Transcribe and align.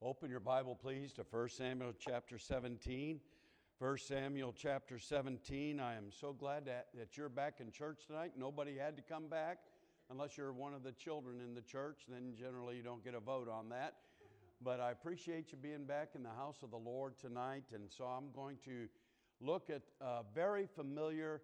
Open 0.00 0.30
your 0.30 0.38
Bible, 0.38 0.76
please, 0.80 1.12
to 1.14 1.26
1 1.28 1.48
Samuel 1.48 1.92
chapter 1.98 2.38
17. 2.38 3.18
1 3.80 3.98
Samuel 3.98 4.54
chapter 4.56 4.96
17. 4.96 5.80
I 5.80 5.96
am 5.96 6.12
so 6.12 6.32
glad 6.32 6.66
that, 6.66 6.86
that 6.96 7.16
you're 7.16 7.28
back 7.28 7.54
in 7.58 7.72
church 7.72 8.06
tonight. 8.06 8.30
Nobody 8.38 8.76
had 8.78 8.94
to 8.94 9.02
come 9.02 9.26
back 9.26 9.58
unless 10.08 10.38
you're 10.38 10.52
one 10.52 10.72
of 10.72 10.84
the 10.84 10.92
children 10.92 11.40
in 11.40 11.52
the 11.52 11.62
church. 11.62 12.02
Then 12.08 12.32
generally 12.38 12.76
you 12.76 12.84
don't 12.84 13.02
get 13.02 13.14
a 13.14 13.20
vote 13.20 13.48
on 13.48 13.70
that. 13.70 13.94
But 14.62 14.78
I 14.78 14.92
appreciate 14.92 15.50
you 15.50 15.58
being 15.58 15.84
back 15.84 16.10
in 16.14 16.22
the 16.22 16.30
house 16.30 16.62
of 16.62 16.70
the 16.70 16.76
Lord 16.76 17.18
tonight. 17.18 17.64
And 17.74 17.90
so 17.90 18.04
I'm 18.04 18.30
going 18.32 18.58
to 18.66 18.86
look 19.40 19.68
at 19.68 19.82
a 20.00 20.22
very 20.32 20.68
familiar 20.76 21.42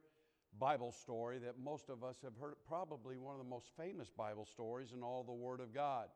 Bible 0.60 0.92
story 0.92 1.38
that 1.38 1.58
most 1.58 1.88
of 1.88 2.04
us 2.04 2.18
have 2.22 2.36
heard, 2.40 2.54
probably 2.68 3.18
one 3.18 3.34
of 3.34 3.44
the 3.44 3.50
most 3.50 3.72
famous 3.76 4.10
Bible 4.10 4.46
stories 4.46 4.92
in 4.92 5.02
all 5.02 5.24
the 5.24 5.32
Word 5.32 5.58
of 5.58 5.74
God. 5.74 6.06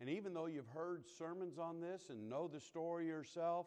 And 0.00 0.10
even 0.10 0.34
though 0.34 0.46
you've 0.46 0.68
heard 0.74 1.04
sermons 1.18 1.58
on 1.58 1.80
this 1.80 2.10
and 2.10 2.28
know 2.28 2.48
the 2.48 2.60
story 2.60 3.06
yourself, 3.06 3.66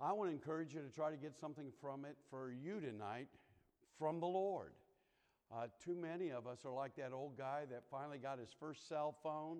I 0.00 0.12
want 0.12 0.30
to 0.30 0.34
encourage 0.34 0.74
you 0.74 0.80
to 0.80 0.94
try 0.94 1.10
to 1.10 1.16
get 1.16 1.38
something 1.38 1.72
from 1.80 2.04
it 2.04 2.16
for 2.28 2.50
you 2.50 2.80
tonight 2.80 3.28
from 3.98 4.20
the 4.20 4.26
Lord. 4.26 4.72
Uh, 5.54 5.68
too 5.84 5.94
many 5.94 6.30
of 6.30 6.46
us 6.46 6.58
are 6.64 6.72
like 6.72 6.96
that 6.96 7.12
old 7.12 7.38
guy 7.38 7.62
that 7.70 7.84
finally 7.90 8.18
got 8.18 8.38
his 8.38 8.48
first 8.58 8.88
cell 8.88 9.14
phone 9.22 9.58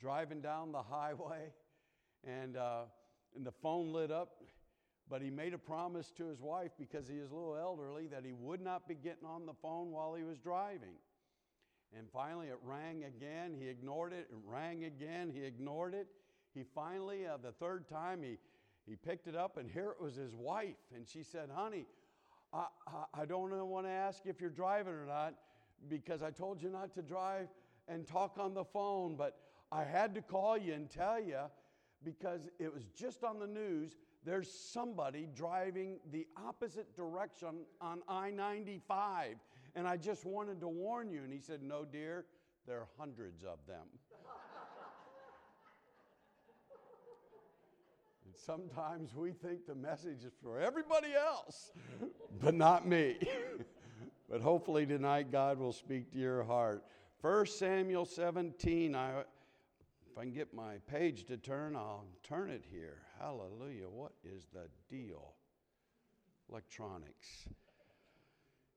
driving 0.00 0.40
down 0.40 0.72
the 0.72 0.82
highway 0.90 1.52
and, 2.26 2.56
uh, 2.56 2.82
and 3.34 3.46
the 3.46 3.52
phone 3.52 3.92
lit 3.92 4.10
up. 4.10 4.42
But 5.08 5.22
he 5.22 5.30
made 5.30 5.54
a 5.54 5.58
promise 5.58 6.10
to 6.16 6.26
his 6.26 6.40
wife 6.40 6.72
because 6.76 7.06
he 7.06 7.14
is 7.14 7.30
a 7.30 7.34
little 7.34 7.56
elderly 7.56 8.08
that 8.08 8.24
he 8.24 8.32
would 8.32 8.60
not 8.60 8.88
be 8.88 8.96
getting 8.96 9.24
on 9.24 9.46
the 9.46 9.54
phone 9.62 9.92
while 9.92 10.14
he 10.16 10.24
was 10.24 10.36
driving. 10.38 10.96
And 11.98 12.06
finally, 12.12 12.48
it 12.48 12.58
rang 12.62 13.04
again. 13.04 13.54
He 13.58 13.68
ignored 13.68 14.12
it. 14.12 14.28
It 14.30 14.36
rang 14.44 14.84
again. 14.84 15.30
He 15.32 15.44
ignored 15.44 15.94
it. 15.94 16.06
He 16.54 16.62
finally, 16.74 17.26
uh, 17.26 17.38
the 17.42 17.52
third 17.52 17.88
time, 17.88 18.22
he, 18.22 18.38
he 18.86 18.96
picked 18.96 19.26
it 19.26 19.36
up, 19.36 19.56
and 19.56 19.70
here 19.70 19.90
it 19.90 20.02
was 20.02 20.14
his 20.14 20.34
wife. 20.34 20.76
And 20.94 21.06
she 21.06 21.22
said, 21.22 21.48
Honey, 21.54 21.86
I, 22.52 22.66
I, 22.86 23.22
I 23.22 23.24
don't 23.24 23.50
want 23.68 23.86
to 23.86 23.90
ask 23.90 24.22
if 24.26 24.40
you're 24.40 24.50
driving 24.50 24.92
or 24.92 25.06
not 25.06 25.34
because 25.88 26.22
I 26.22 26.30
told 26.30 26.62
you 26.62 26.70
not 26.70 26.94
to 26.94 27.02
drive 27.02 27.48
and 27.88 28.06
talk 28.06 28.36
on 28.38 28.54
the 28.54 28.64
phone, 28.64 29.16
but 29.16 29.38
I 29.72 29.84
had 29.84 30.14
to 30.14 30.22
call 30.22 30.56
you 30.56 30.74
and 30.74 30.90
tell 30.90 31.20
you 31.20 31.40
because 32.04 32.42
it 32.58 32.72
was 32.72 32.84
just 32.94 33.24
on 33.24 33.38
the 33.38 33.46
news 33.46 33.96
there's 34.24 34.50
somebody 34.50 35.28
driving 35.34 35.98
the 36.10 36.26
opposite 36.36 36.94
direction 36.96 37.60
on 37.80 38.02
I 38.08 38.30
95 38.30 39.36
and 39.76 39.86
I 39.86 39.96
just 39.96 40.24
wanted 40.24 40.58
to 40.60 40.68
warn 40.68 41.10
you. 41.10 41.22
And 41.22 41.32
he 41.32 41.38
said, 41.38 41.62
No, 41.62 41.84
dear, 41.84 42.24
there 42.66 42.78
are 42.78 42.88
hundreds 42.98 43.44
of 43.44 43.58
them. 43.68 43.86
and 48.24 48.34
sometimes 48.34 49.14
we 49.14 49.32
think 49.32 49.66
the 49.66 49.74
message 49.74 50.24
is 50.24 50.32
for 50.42 50.58
everybody 50.58 51.12
else, 51.14 51.72
but 52.40 52.54
not 52.54 52.88
me. 52.88 53.18
but 54.30 54.40
hopefully 54.40 54.86
tonight 54.86 55.30
God 55.30 55.58
will 55.58 55.74
speak 55.74 56.10
to 56.12 56.18
your 56.18 56.42
heart. 56.42 56.82
1 57.20 57.44
Samuel 57.46 58.06
17, 58.06 58.94
I, 58.94 59.20
if 59.20 59.26
I 60.18 60.22
can 60.22 60.32
get 60.32 60.54
my 60.54 60.76
page 60.90 61.26
to 61.26 61.36
turn, 61.36 61.76
I'll 61.76 62.06
turn 62.22 62.50
it 62.50 62.64
here. 62.70 63.02
Hallelujah. 63.20 63.90
What 63.90 64.12
is 64.24 64.46
the 64.52 64.68
deal? 64.88 65.34
Electronics. 66.48 67.48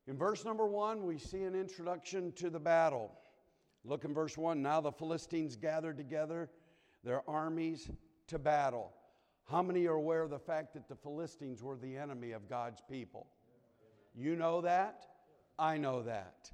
In 0.09 0.17
verse 0.17 0.43
number 0.43 0.65
one, 0.65 1.05
we 1.05 1.19
see 1.19 1.43
an 1.43 1.53
introduction 1.53 2.31
to 2.31 2.49
the 2.49 2.59
battle. 2.59 3.11
Look 3.85 4.05
in 4.05 4.13
verse 4.13 4.39
one. 4.39 4.59
Now 4.59 4.81
the 4.81 4.91
Philistines 4.91 5.55
gathered 5.55 5.97
together 5.97 6.49
their 7.03 7.21
armies 7.29 7.91
to 8.30 8.39
battle. 8.39 8.91
How 9.52 9.61
many 9.61 9.85
are 9.85 9.93
aware 9.93 10.23
of 10.23 10.31
the 10.31 10.39
fact 10.39 10.73
that 10.73 10.89
the 10.89 10.95
Philistines 10.95 11.61
were 11.61 11.77
the 11.77 11.95
enemy 11.95 12.31
of 12.31 12.49
God's 12.49 12.81
people? 12.89 13.27
You 14.15 14.35
know 14.35 14.61
that? 14.61 15.05
I 15.59 15.77
know 15.77 16.02
that. 16.02 16.49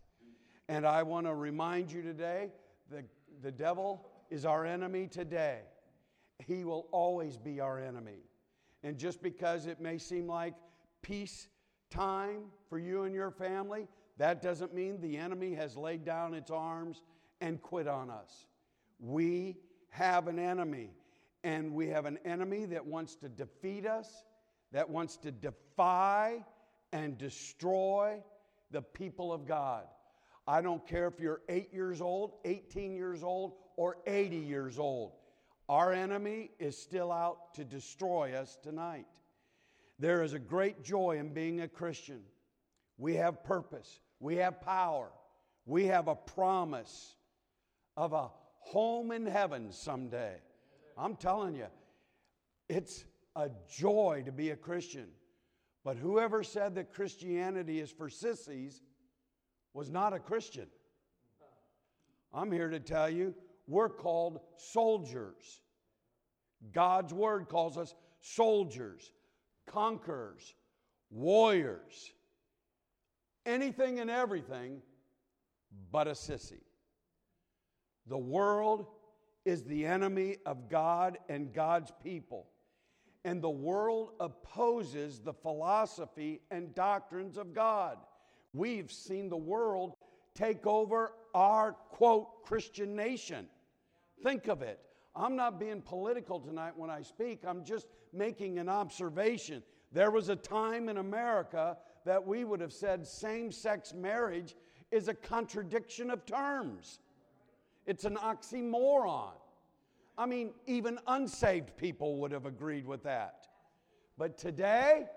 And 0.68 0.86
I 0.86 1.04
want 1.04 1.26
to 1.26 1.34
remind 1.34 1.90
you 1.90 2.02
today 2.02 2.52
that 2.92 3.06
the 3.42 3.54
devil 3.54 4.06
is 4.30 4.46
our 4.46 4.66
enemy 4.66 5.08
today. 5.08 5.62
He 6.46 6.66
will 6.66 6.90
always 6.92 7.38
be 7.38 7.62
our 7.62 7.80
enemy. 7.80 8.20
And 8.84 8.98
just 8.98 9.24
because 9.24 9.66
it 9.66 9.80
may 9.80 9.98
seem 9.98 10.28
like 10.28 10.56
peace 11.02 11.48
time 11.96 12.42
for 12.70 12.78
you 12.78 13.04
and 13.04 13.16
your 13.16 13.32
family, 13.32 13.88
that 14.18 14.42
doesn't 14.42 14.74
mean 14.74 15.00
the 15.02 15.18
enemy 15.18 15.54
has 15.56 15.78
laid 15.78 16.06
down 16.06 16.34
its 16.34 16.52
arms 16.52 17.02
and 17.42 17.62
quit 17.62 17.88
on 17.88 18.10
us. 18.10 18.46
We 19.00 19.58
have 19.90 20.28
an 20.28 20.40
enemy, 20.40 20.90
and 21.44 21.74
we 21.74 21.88
have 21.88 22.06
an 22.06 22.20
enemy 22.26 22.66
that 22.66 22.86
wants 22.86 23.16
to 23.16 23.30
defeat 23.30 23.86
us, 23.86 24.24
that 24.72 24.90
wants 24.90 25.18
to 25.18 25.32
defy 25.32 26.44
and 26.92 27.18
destroy 27.18 28.22
the 28.72 28.82
people 28.82 29.32
of 29.32 29.46
God. 29.46 29.84
I 30.48 30.62
don't 30.62 30.86
care 30.86 31.08
if 31.08 31.20
you're 31.20 31.42
eight 31.50 31.74
years 31.74 32.02
old, 32.02 32.34
18 32.46 32.96
years 32.96 33.24
old, 33.24 33.54
or 33.78 33.98
80 34.06 34.38
years 34.38 34.80
old. 34.80 35.14
Our 35.68 35.92
enemy 35.92 36.52
is 36.60 36.78
still 36.78 37.12
out 37.12 37.56
to 37.56 37.64
destroy 37.64 38.34
us 38.34 38.58
tonight. 38.62 39.08
There 40.00 40.24
is 40.24 40.34
a 40.34 40.40
great 40.40 40.84
joy 40.84 41.18
in 41.18 41.34
being 41.34 41.62
a 41.62 41.68
Christian. 41.68 42.22
We 42.98 43.16
have 43.16 43.44
purpose, 43.44 44.00
we 44.20 44.36
have 44.38 44.62
power, 44.62 45.12
we 45.66 45.86
have 45.88 46.08
a 46.08 46.16
promise 46.16 47.16
of 47.98 48.14
a 48.14 48.30
home 48.60 49.12
in 49.12 49.26
heaven 49.26 49.72
someday. 49.72 50.36
I'm 50.98 51.16
telling 51.16 51.56
you, 51.56 51.68
it's 52.70 53.06
a 53.36 53.50
joy 53.70 54.24
to 54.26 54.32
be 54.32 54.52
a 54.52 54.56
Christian. 54.56 55.08
But 55.84 55.98
whoever 55.98 56.42
said 56.44 56.76
that 56.76 56.94
Christianity 56.94 57.80
is 57.80 57.92
for 57.92 58.10
sissies 58.10 58.82
was 59.74 59.92
not 59.92 60.14
a 60.14 60.20
Christian. 60.20 60.68
I'm 62.34 62.52
here 62.52 62.70
to 62.70 62.80
tell 62.80 63.10
you 63.10 63.36
we're 63.68 63.90
called 63.90 64.40
soldiers. 64.58 65.62
God's 66.74 67.14
word 67.14 67.50
calls 67.50 67.78
us 67.78 67.94
soldiers 68.20 69.12
conquerors, 69.68 70.54
warriors, 71.10 72.12
anything 73.46 74.00
and 74.00 74.10
everything 74.10 74.82
but 75.92 76.08
a 76.08 76.12
sissy. 76.12 76.62
The 78.08 78.18
world 78.18 78.88
is 79.46 79.64
the 79.64 79.86
enemy 79.86 80.38
of 80.46 80.70
God 80.70 81.18
and 81.30 81.54
God's 81.54 81.92
people. 82.04 82.48
And 83.24 83.42
the 83.42 83.50
world 83.50 84.12
opposes 84.20 85.20
the 85.20 85.34
philosophy 85.34 86.42
and 86.52 86.76
doctrines 86.76 87.38
of 87.38 87.54
God. 87.54 87.98
We've 88.54 88.92
seen 88.92 89.30
the 89.30 89.38
world 89.38 89.96
take 90.36 90.68
over 90.68 91.14
our, 91.34 91.74
quote, 91.74 92.44
Christian 92.44 92.96
nation. 92.96 93.48
Think 94.24 94.48
of 94.48 94.62
it. 94.62 94.80
I'm 95.16 95.36
not 95.36 95.60
being 95.60 95.82
political 95.82 96.40
tonight 96.40 96.74
when 96.76 96.90
I 96.90 97.02
speak, 97.02 97.44
I'm 97.48 97.64
just 97.64 97.88
making 98.12 98.60
an 98.60 98.68
observation. 98.68 99.64
There 99.92 100.12
was 100.12 100.30
a 100.30 100.36
time 100.36 100.90
in 100.90 100.98
America 100.98 101.78
that 102.06 102.26
we 102.26 102.44
would 102.44 102.60
have 102.60 102.74
said 102.74 103.08
same 103.08 103.52
sex 103.52 103.94
marriage 103.94 104.56
is 104.92 105.08
a 105.08 105.14
contradiction 105.14 106.12
of 106.12 106.26
terms, 106.26 107.00
it's 107.86 108.06
an 108.06 108.16
oxymoron. 108.18 109.34
I 110.18 110.26
mean, 110.26 110.54
even 110.66 110.98
unsaved 111.08 111.76
people 111.76 112.18
would 112.20 112.32
have 112.32 112.46
agreed 112.46 112.86
with 112.86 113.04
that. 113.04 113.48
But 114.18 114.38
today, 114.38 115.08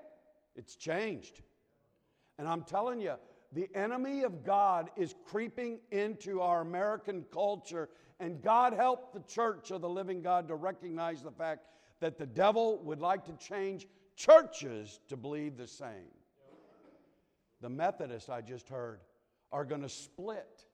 it's 0.56 0.75
changed. 0.75 1.42
And 2.37 2.48
I'm 2.48 2.62
telling 2.62 3.00
you, 3.00 3.14
the 3.53 3.69
enemy 3.75 4.25
of 4.25 4.44
God 4.44 4.91
is 4.97 5.14
creeping 5.25 5.78
into 5.92 6.41
our 6.41 6.60
American 6.60 7.25
culture, 7.32 7.88
and 8.21 8.43
God 8.43 8.73
help 8.73 9.12
the 9.12 9.21
church 9.21 9.71
of 9.71 9.81
the 9.81 9.89
living 9.89 10.23
God 10.23 10.49
to 10.49 10.55
recognize 10.55 11.23
the 11.23 11.31
fact 11.31 11.67
that 12.00 12.19
the 12.19 12.26
devil 12.26 12.81
would 12.85 13.00
like 13.00 13.25
to 13.25 13.32
change 13.35 13.87
churches 14.17 15.00
to 15.09 15.17
believe 15.17 15.56
the 15.56 15.67
same. 15.67 16.12
The 17.61 17.69
Methodists, 17.69 18.29
I 18.29 18.41
just 18.41 18.69
heard, 18.69 19.00
are 19.53 19.65
going 19.65 19.82
to 19.82 19.88
split 19.88 20.65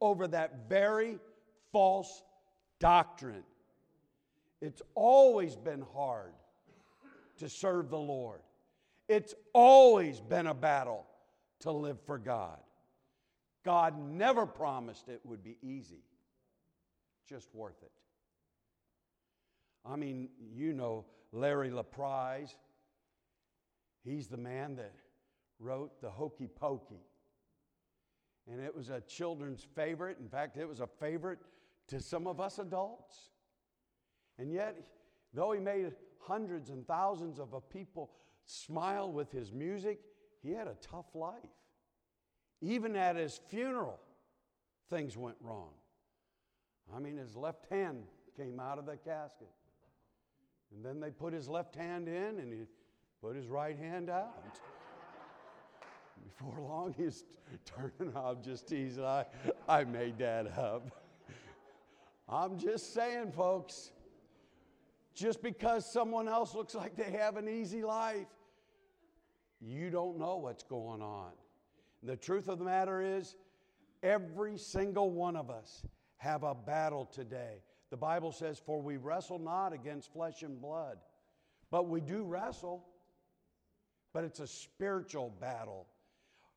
over 0.00 0.26
that 0.28 0.68
very 0.68 1.18
false 1.70 2.22
doctrine. 2.78 3.44
It's 4.60 4.82
always 4.94 5.56
been 5.56 5.84
hard 5.94 6.32
to 7.38 7.48
serve 7.48 7.90
the 7.90 7.98
Lord, 7.98 8.40
it's 9.08 9.34
always 9.52 10.20
been 10.20 10.46
a 10.46 10.54
battle 10.54 11.06
to 11.60 11.72
live 11.72 11.98
for 12.06 12.18
God. 12.18 12.58
God 13.64 13.96
never 13.98 14.46
promised 14.46 15.08
it 15.08 15.20
would 15.24 15.42
be 15.42 15.56
easy, 15.62 16.02
just 17.28 17.54
worth 17.54 17.82
it. 17.82 17.92
I 19.84 19.96
mean, 19.96 20.28
you 20.54 20.72
know 20.72 21.06
Larry 21.32 21.70
LaPrise. 21.70 22.54
He's 24.04 24.28
the 24.28 24.36
man 24.36 24.76
that 24.76 24.92
wrote 25.58 26.00
the 26.00 26.10
Hokey 26.10 26.48
Pokey. 26.48 27.06
And 28.50 28.60
it 28.60 28.74
was 28.74 28.90
a 28.90 29.00
children's 29.02 29.64
favorite. 29.74 30.18
In 30.20 30.28
fact, 30.28 30.56
it 30.56 30.68
was 30.68 30.80
a 30.80 30.86
favorite 30.86 31.38
to 31.88 32.00
some 32.00 32.26
of 32.26 32.40
us 32.40 32.58
adults. 32.58 33.30
And 34.38 34.52
yet, 34.52 34.76
though 35.32 35.52
he 35.52 35.60
made 35.60 35.92
hundreds 36.18 36.70
and 36.70 36.86
thousands 36.86 37.38
of 37.38 37.52
people 37.70 38.10
smile 38.44 39.12
with 39.12 39.30
his 39.30 39.52
music, 39.52 40.00
he 40.42 40.50
had 40.50 40.66
a 40.66 40.76
tough 40.80 41.14
life. 41.14 41.34
Even 42.60 42.96
at 42.96 43.16
his 43.16 43.40
funeral, 43.48 44.00
things 44.90 45.16
went 45.16 45.36
wrong. 45.40 45.70
I 46.94 46.98
mean, 46.98 47.16
his 47.16 47.36
left 47.36 47.66
hand 47.70 48.04
came 48.36 48.60
out 48.60 48.78
of 48.78 48.86
the 48.86 48.96
casket. 48.96 49.50
And 50.74 50.84
then 50.84 51.00
they 51.00 51.10
put 51.10 51.32
his 51.32 51.48
left 51.48 51.74
hand 51.74 52.08
in 52.08 52.38
and 52.38 52.52
he 52.52 52.60
put 53.20 53.36
his 53.36 53.48
right 53.48 53.76
hand 53.76 54.10
out. 54.10 54.58
Before 56.24 56.60
long, 56.60 56.94
he's 56.96 57.24
turning. 57.64 58.14
I'm 58.16 58.42
just 58.42 58.68
teasing. 58.68 59.04
I, 59.04 59.26
I 59.68 59.84
made 59.84 60.18
that 60.18 60.58
up. 60.58 60.90
I'm 62.28 62.58
just 62.58 62.94
saying, 62.94 63.32
folks, 63.32 63.90
just 65.14 65.42
because 65.42 65.90
someone 65.90 66.28
else 66.28 66.54
looks 66.54 66.74
like 66.74 66.96
they 66.96 67.10
have 67.10 67.36
an 67.36 67.48
easy 67.48 67.82
life, 67.82 68.26
you 69.60 69.90
don't 69.90 70.18
know 70.18 70.36
what's 70.36 70.62
going 70.62 71.02
on. 71.02 71.32
The 72.02 72.16
truth 72.16 72.48
of 72.48 72.58
the 72.58 72.64
matter 72.64 73.00
is, 73.00 73.36
every 74.02 74.58
single 74.58 75.10
one 75.10 75.36
of 75.36 75.50
us 75.50 75.84
have 76.22 76.44
a 76.44 76.54
battle 76.54 77.04
today. 77.04 77.64
The 77.90 77.96
Bible 77.96 78.30
says, 78.30 78.62
For 78.64 78.80
we 78.80 78.96
wrestle 78.96 79.40
not 79.40 79.72
against 79.72 80.12
flesh 80.12 80.44
and 80.44 80.60
blood, 80.60 80.98
but 81.68 81.88
we 81.88 82.00
do 82.00 82.22
wrestle, 82.22 82.86
but 84.12 84.22
it's 84.22 84.38
a 84.38 84.46
spiritual 84.46 85.34
battle. 85.40 85.88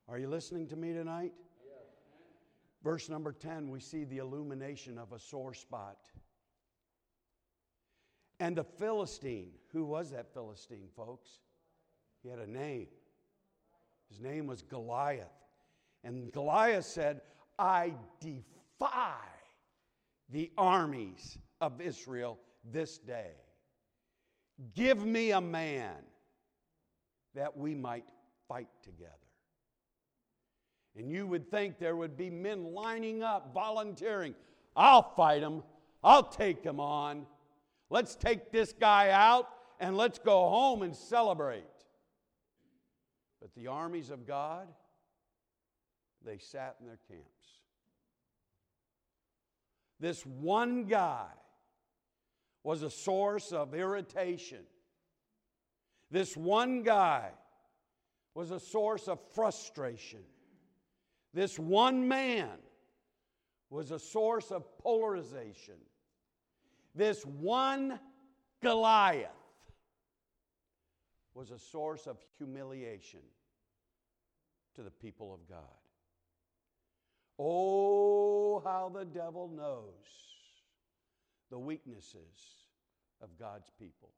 Are 0.07 0.19
you 0.19 0.27
listening 0.27 0.67
to 0.67 0.75
me 0.75 0.93
tonight? 0.93 1.33
Verse 2.83 3.09
number 3.09 3.31
10, 3.31 3.71
we 3.71 3.79
see 3.79 4.03
the 4.03 4.19
illumination 4.19 4.99
of 4.99 5.13
a 5.13 5.19
sore 5.19 5.55
spot. 5.55 5.97
And 8.39 8.55
the 8.55 8.63
Philistine, 8.63 9.49
who 9.71 9.83
was 9.83 10.11
that 10.11 10.31
Philistine, 10.31 10.89
folks? 10.95 11.39
He 12.21 12.29
had 12.29 12.37
a 12.37 12.45
name. 12.45 12.85
His 14.09 14.19
name 14.19 14.45
was 14.45 14.61
Goliath. 14.61 15.25
And 16.03 16.31
Goliath 16.31 16.85
said, 16.85 17.21
I 17.57 17.95
defy 18.19 19.15
the 20.29 20.51
armies 20.57 21.37
of 21.61 21.81
Israel 21.81 22.39
this 22.71 22.97
day. 22.97 23.31
Give 24.73 25.05
me 25.05 25.31
a 25.31 25.41
man 25.41 25.95
that 27.35 27.57
we 27.57 27.75
might 27.75 28.05
fight 28.47 28.69
together. 28.83 29.11
And 30.97 31.11
you 31.11 31.27
would 31.27 31.51
think 31.51 31.77
there 31.77 31.95
would 31.95 32.15
be 32.15 32.29
men 32.29 32.73
lining 32.73 33.21
up, 33.21 33.53
volunteering. 33.53 34.33
I'll 34.75 35.13
fight 35.15 35.41
him. 35.41 35.61
I'll 36.03 36.23
take 36.23 36.63
him 36.63 36.79
on. 36.79 37.25
Let's 37.89 38.15
take 38.15 38.51
this 38.51 38.71
guy 38.71 39.09
out 39.09 39.49
and 39.79 39.97
let's 39.97 40.19
go 40.19 40.47
home 40.49 40.83
and 40.83 40.95
celebrate. 40.95 41.63
But 43.41 43.53
the 43.55 43.67
armies 43.67 44.09
of 44.09 44.25
God, 44.25 44.67
they 46.23 46.37
sat 46.37 46.77
in 46.79 46.87
their 46.87 46.99
camps. 47.09 47.59
This 49.99 50.25
one 50.25 50.85
guy 50.85 51.27
was 52.63 52.83
a 52.83 52.89
source 52.89 53.51
of 53.51 53.73
irritation. 53.73 54.63
This 56.11 56.35
one 56.35 56.83
guy 56.83 57.31
was 58.33 58.51
a 58.51 58.59
source 58.59 59.07
of 59.07 59.19
frustration. 59.33 60.23
This 61.33 61.57
one 61.57 62.07
man 62.07 62.57
was 63.69 63.91
a 63.91 63.99
source 63.99 64.51
of 64.51 64.77
polarization. 64.77 65.75
This 66.93 67.25
one 67.25 67.99
Goliath 68.61 69.29
was 71.33 71.51
a 71.51 71.59
source 71.59 72.07
of 72.07 72.17
humiliation 72.37 73.19
to 74.75 74.81
the 74.81 74.91
people 74.91 75.33
of 75.33 75.47
God. 75.47 75.84
Oh, 77.37 78.61
how 78.63 78.89
the 78.93 79.05
devil 79.05 79.49
knows 79.55 79.93
the 81.51 81.59
weaknesses 81.59 82.65
of 83.21 83.29
God's 83.37 83.69
people. 83.79 84.09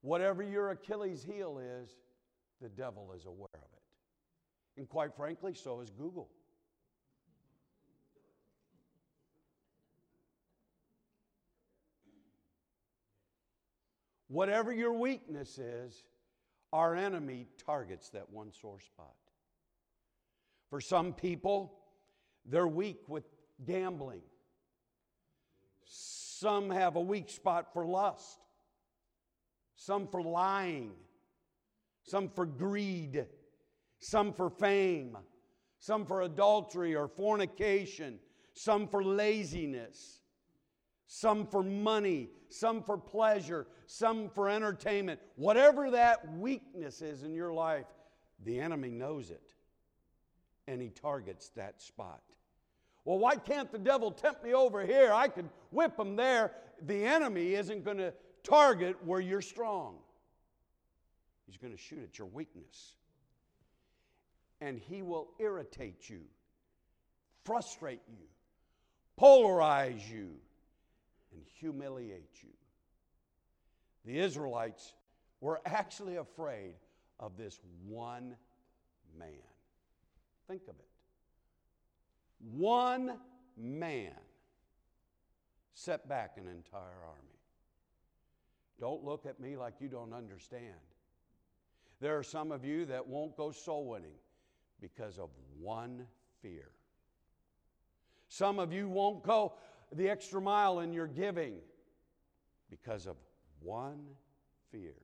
Whatever 0.00 0.42
your 0.42 0.70
Achilles 0.70 1.22
heel 1.22 1.58
is, 1.58 1.90
the 2.60 2.68
devil 2.68 3.12
is 3.16 3.26
aware 3.26 3.48
of 3.54 3.60
it. 3.60 3.82
And 4.78 4.88
quite 4.88 5.14
frankly, 5.14 5.54
so 5.54 5.80
is 5.80 5.90
Google. 5.90 6.28
Whatever 14.28 14.72
your 14.72 14.94
weakness 14.94 15.58
is, 15.58 16.04
our 16.72 16.96
enemy 16.96 17.46
targets 17.66 18.08
that 18.10 18.30
one 18.30 18.50
sore 18.50 18.80
spot. 18.80 19.14
For 20.72 20.80
some 20.80 21.12
people, 21.12 21.74
they're 22.46 22.66
weak 22.66 23.06
with 23.06 23.24
gambling. 23.62 24.22
Some 25.84 26.70
have 26.70 26.96
a 26.96 27.00
weak 27.00 27.28
spot 27.28 27.74
for 27.74 27.84
lust. 27.84 28.38
Some 29.76 30.08
for 30.08 30.22
lying. 30.22 30.92
Some 32.04 32.30
for 32.30 32.46
greed. 32.46 33.26
Some 33.98 34.32
for 34.32 34.48
fame. 34.48 35.18
Some 35.78 36.06
for 36.06 36.22
adultery 36.22 36.96
or 36.96 37.06
fornication. 37.06 38.18
Some 38.54 38.88
for 38.88 39.04
laziness 39.04 40.20
some 41.08 41.46
for 41.46 41.62
money, 41.62 42.30
some 42.48 42.82
for 42.82 42.96
pleasure, 42.96 43.66
some 43.84 44.30
for 44.30 44.48
entertainment. 44.48 45.20
Whatever 45.36 45.90
that 45.90 46.26
weakness 46.38 47.02
is 47.02 47.22
in 47.22 47.34
your 47.34 47.52
life, 47.52 47.84
the 48.44 48.58
enemy 48.58 48.88
knows 48.88 49.30
it 49.30 49.52
and 50.72 50.80
he 50.80 50.88
targets 50.88 51.50
that 51.50 51.80
spot. 51.80 52.22
Well, 53.04 53.18
why 53.18 53.36
can't 53.36 53.70
the 53.70 53.78
devil 53.78 54.10
tempt 54.10 54.42
me 54.42 54.54
over 54.54 54.84
here? 54.84 55.12
I 55.12 55.28
could 55.28 55.48
whip 55.70 55.98
him 55.98 56.16
there. 56.16 56.52
The 56.86 57.04
enemy 57.04 57.54
isn't 57.54 57.84
going 57.84 57.98
to 57.98 58.14
target 58.42 58.96
where 59.04 59.20
you're 59.20 59.42
strong, 59.42 59.96
he's 61.46 61.58
going 61.58 61.72
to 61.72 61.78
shoot 61.78 62.02
at 62.02 62.18
your 62.18 62.28
weakness. 62.28 62.96
And 64.60 64.78
he 64.78 65.02
will 65.02 65.28
irritate 65.40 66.08
you, 66.08 66.20
frustrate 67.44 68.00
you, 68.08 68.26
polarize 69.20 70.08
you 70.08 70.28
and 71.32 71.42
humiliate 71.58 72.30
you. 72.42 72.50
The 74.04 74.20
Israelites 74.20 74.94
were 75.40 75.60
actually 75.66 76.16
afraid 76.16 76.74
of 77.18 77.36
this 77.36 77.58
one 77.88 78.36
man. 79.18 79.51
Think 80.48 80.62
of 80.64 80.74
it. 80.78 80.88
One 82.56 83.18
man 83.56 84.12
set 85.74 86.08
back 86.08 86.32
an 86.36 86.46
entire 86.48 86.80
army. 87.06 87.38
Don't 88.80 89.04
look 89.04 89.26
at 89.26 89.38
me 89.40 89.56
like 89.56 89.74
you 89.80 89.88
don't 89.88 90.12
understand. 90.12 90.74
There 92.00 92.18
are 92.18 92.22
some 92.24 92.50
of 92.50 92.64
you 92.64 92.84
that 92.86 93.06
won't 93.06 93.36
go 93.36 93.52
soul 93.52 93.86
winning 93.86 94.16
because 94.80 95.18
of 95.18 95.30
one 95.60 96.06
fear. 96.40 96.70
Some 98.28 98.58
of 98.58 98.72
you 98.72 98.88
won't 98.88 99.22
go 99.22 99.52
the 99.92 100.08
extra 100.08 100.40
mile 100.40 100.80
in 100.80 100.92
your 100.92 101.06
giving 101.06 101.58
because 102.70 103.06
of 103.06 103.16
one 103.60 104.00
fear. 104.72 104.94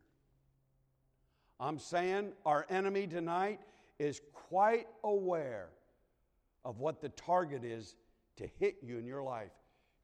I'm 1.61 1.78
saying 1.78 2.33
our 2.47 2.66
enemy 2.71 3.07
tonight 3.07 3.61
is 3.99 4.21
quite 4.33 4.87
aware 5.05 5.69
of 6.64 6.78
what 6.78 7.00
the 7.00 7.09
target 7.11 7.64
is 7.64 7.97
to 8.37 8.49
hit 8.59 8.76
you 8.83 8.99
in 8.99 9.07
your 9.07 9.23
life 9.23 9.50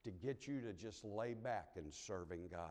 to 0.05 0.11
get 0.11 0.47
you 0.47 0.61
to 0.61 0.73
just 0.73 1.05
lay 1.05 1.35
back 1.35 1.69
in 1.77 1.91
serving 1.91 2.49
God. 2.51 2.69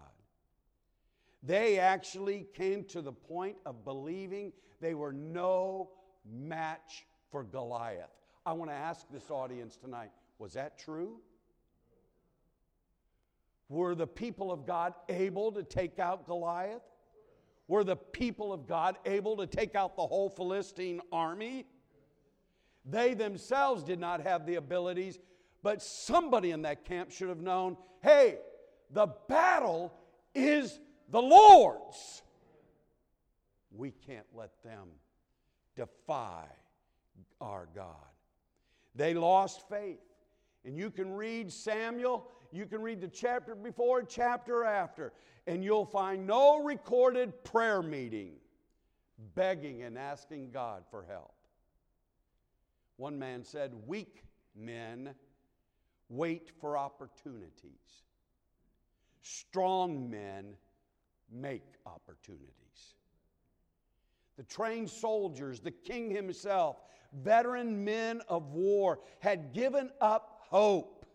They 1.41 1.79
actually 1.79 2.47
came 2.53 2.85
to 2.85 3.01
the 3.01 3.11
point 3.11 3.57
of 3.65 3.83
believing 3.83 4.53
they 4.79 4.93
were 4.93 5.11
no 5.11 5.89
match 6.25 7.05
for 7.31 7.43
Goliath. 7.43 8.11
I 8.45 8.53
want 8.53 8.69
to 8.69 8.75
ask 8.75 9.05
this 9.11 9.29
audience 9.29 9.75
tonight 9.75 10.11
was 10.39 10.53
that 10.53 10.77
true? 10.77 11.19
Were 13.69 13.95
the 13.95 14.07
people 14.07 14.51
of 14.51 14.65
God 14.65 14.93
able 15.09 15.51
to 15.53 15.63
take 15.63 15.99
out 15.99 16.25
Goliath? 16.25 16.81
Were 17.73 17.83
the 17.83 17.95
people 17.95 18.53
of 18.53 18.67
God 18.67 18.97
able 19.03 19.35
to 19.37 19.47
take 19.47 19.73
out 19.73 19.95
the 19.95 20.05
whole 20.05 20.29
Philistine 20.29 21.01
army? 21.11 21.65
They 22.85 23.15
themselves 23.15 23.83
did 23.83 23.99
not 23.99 24.21
have 24.21 24.45
the 24.45 24.57
abilities, 24.57 25.17
but 25.63 25.81
somebody 25.81 26.51
in 26.51 26.61
that 26.61 26.85
camp 26.85 27.09
should 27.09 27.29
have 27.29 27.41
known 27.41 27.75
hey, 28.03 28.37
the 28.91 29.07
battle 29.27 29.91
is 30.35 30.79
the 31.09 31.19
Lord's. 31.19 32.21
We 33.71 33.89
can't 33.89 34.27
let 34.35 34.51
them 34.63 34.89
defy 35.75 36.45
our 37.41 37.67
God. 37.73 37.95
They 38.93 39.15
lost 39.15 39.67
faith. 39.67 39.97
And 40.63 40.77
you 40.77 40.91
can 40.91 41.11
read 41.11 41.51
Samuel 41.51 42.29
You 42.51 42.67
can 42.67 42.83
read 42.83 43.01
the 43.01 43.07
chapter 43.07 43.55
before, 43.55 44.03
chapter 44.03 44.63
after, 44.63 45.11
and 45.47 45.63
you'll 45.63 45.85
find 45.85 46.25
no 46.25 46.63
recorded 46.63 47.43
prayer 47.43 47.81
meeting 47.81 48.33
begging 49.35 49.83
and 49.83 49.97
asking 49.97 50.51
God 50.51 50.83
for 50.89 51.05
help. 51.07 51.33
One 52.97 53.17
man 53.17 53.43
said, 53.43 53.73
Weak 53.87 54.23
men 54.55 55.15
wait 56.09 56.51
for 56.59 56.77
opportunities, 56.77 58.03
strong 59.21 60.09
men 60.09 60.55
make 61.31 61.65
opportunities. 61.85 62.49
The 64.37 64.43
trained 64.43 64.89
soldiers, 64.89 65.59
the 65.59 65.71
king 65.71 66.09
himself, 66.09 66.77
veteran 67.21 67.83
men 67.83 68.21
of 68.27 68.51
war 68.51 68.99
had 69.19 69.53
given 69.53 69.91
up 70.01 70.41
hope. 70.49 71.05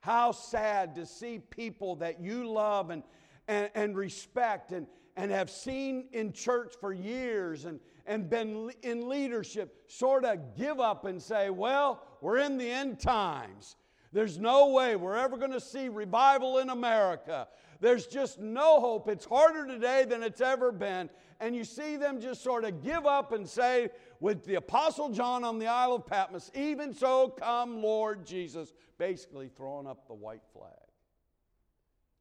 How 0.00 0.32
sad 0.32 0.94
to 0.94 1.04
see 1.04 1.38
people 1.38 1.96
that 1.96 2.20
you 2.20 2.48
love 2.48 2.90
and, 2.90 3.02
and, 3.50 3.68
and 3.74 3.96
respect 3.96 4.70
and, 4.70 4.86
and 5.16 5.32
have 5.32 5.50
seen 5.50 6.06
in 6.12 6.32
church 6.32 6.74
for 6.80 6.92
years 6.92 7.64
and, 7.64 7.80
and 8.06 8.30
been 8.30 8.70
in 8.82 9.08
leadership 9.08 9.82
sort 9.88 10.24
of 10.24 10.56
give 10.56 10.78
up 10.78 11.04
and 11.04 11.20
say, 11.20 11.50
Well, 11.50 12.02
we're 12.20 12.38
in 12.38 12.56
the 12.56 12.70
end 12.70 13.00
times. 13.00 13.74
There's 14.12 14.38
no 14.38 14.68
way 14.68 14.94
we're 14.96 15.16
ever 15.16 15.36
going 15.36 15.52
to 15.52 15.60
see 15.60 15.88
revival 15.88 16.58
in 16.58 16.70
America. 16.70 17.48
There's 17.80 18.06
just 18.06 18.38
no 18.38 18.80
hope. 18.80 19.08
It's 19.08 19.24
harder 19.24 19.66
today 19.66 20.04
than 20.04 20.22
it's 20.22 20.40
ever 20.40 20.70
been. 20.72 21.10
And 21.40 21.56
you 21.56 21.64
see 21.64 21.96
them 21.96 22.20
just 22.20 22.42
sort 22.42 22.64
of 22.64 22.82
give 22.82 23.06
up 23.06 23.32
and 23.32 23.48
say, 23.48 23.88
with 24.18 24.44
the 24.44 24.56
Apostle 24.56 25.10
John 25.10 25.44
on 25.44 25.58
the 25.58 25.66
Isle 25.66 25.94
of 25.94 26.06
Patmos, 26.06 26.50
even 26.54 26.92
so 26.92 27.28
come, 27.28 27.82
Lord 27.82 28.26
Jesus, 28.26 28.74
basically 28.98 29.48
throwing 29.48 29.86
up 29.86 30.06
the 30.06 30.14
white 30.14 30.42
flag. 30.52 30.74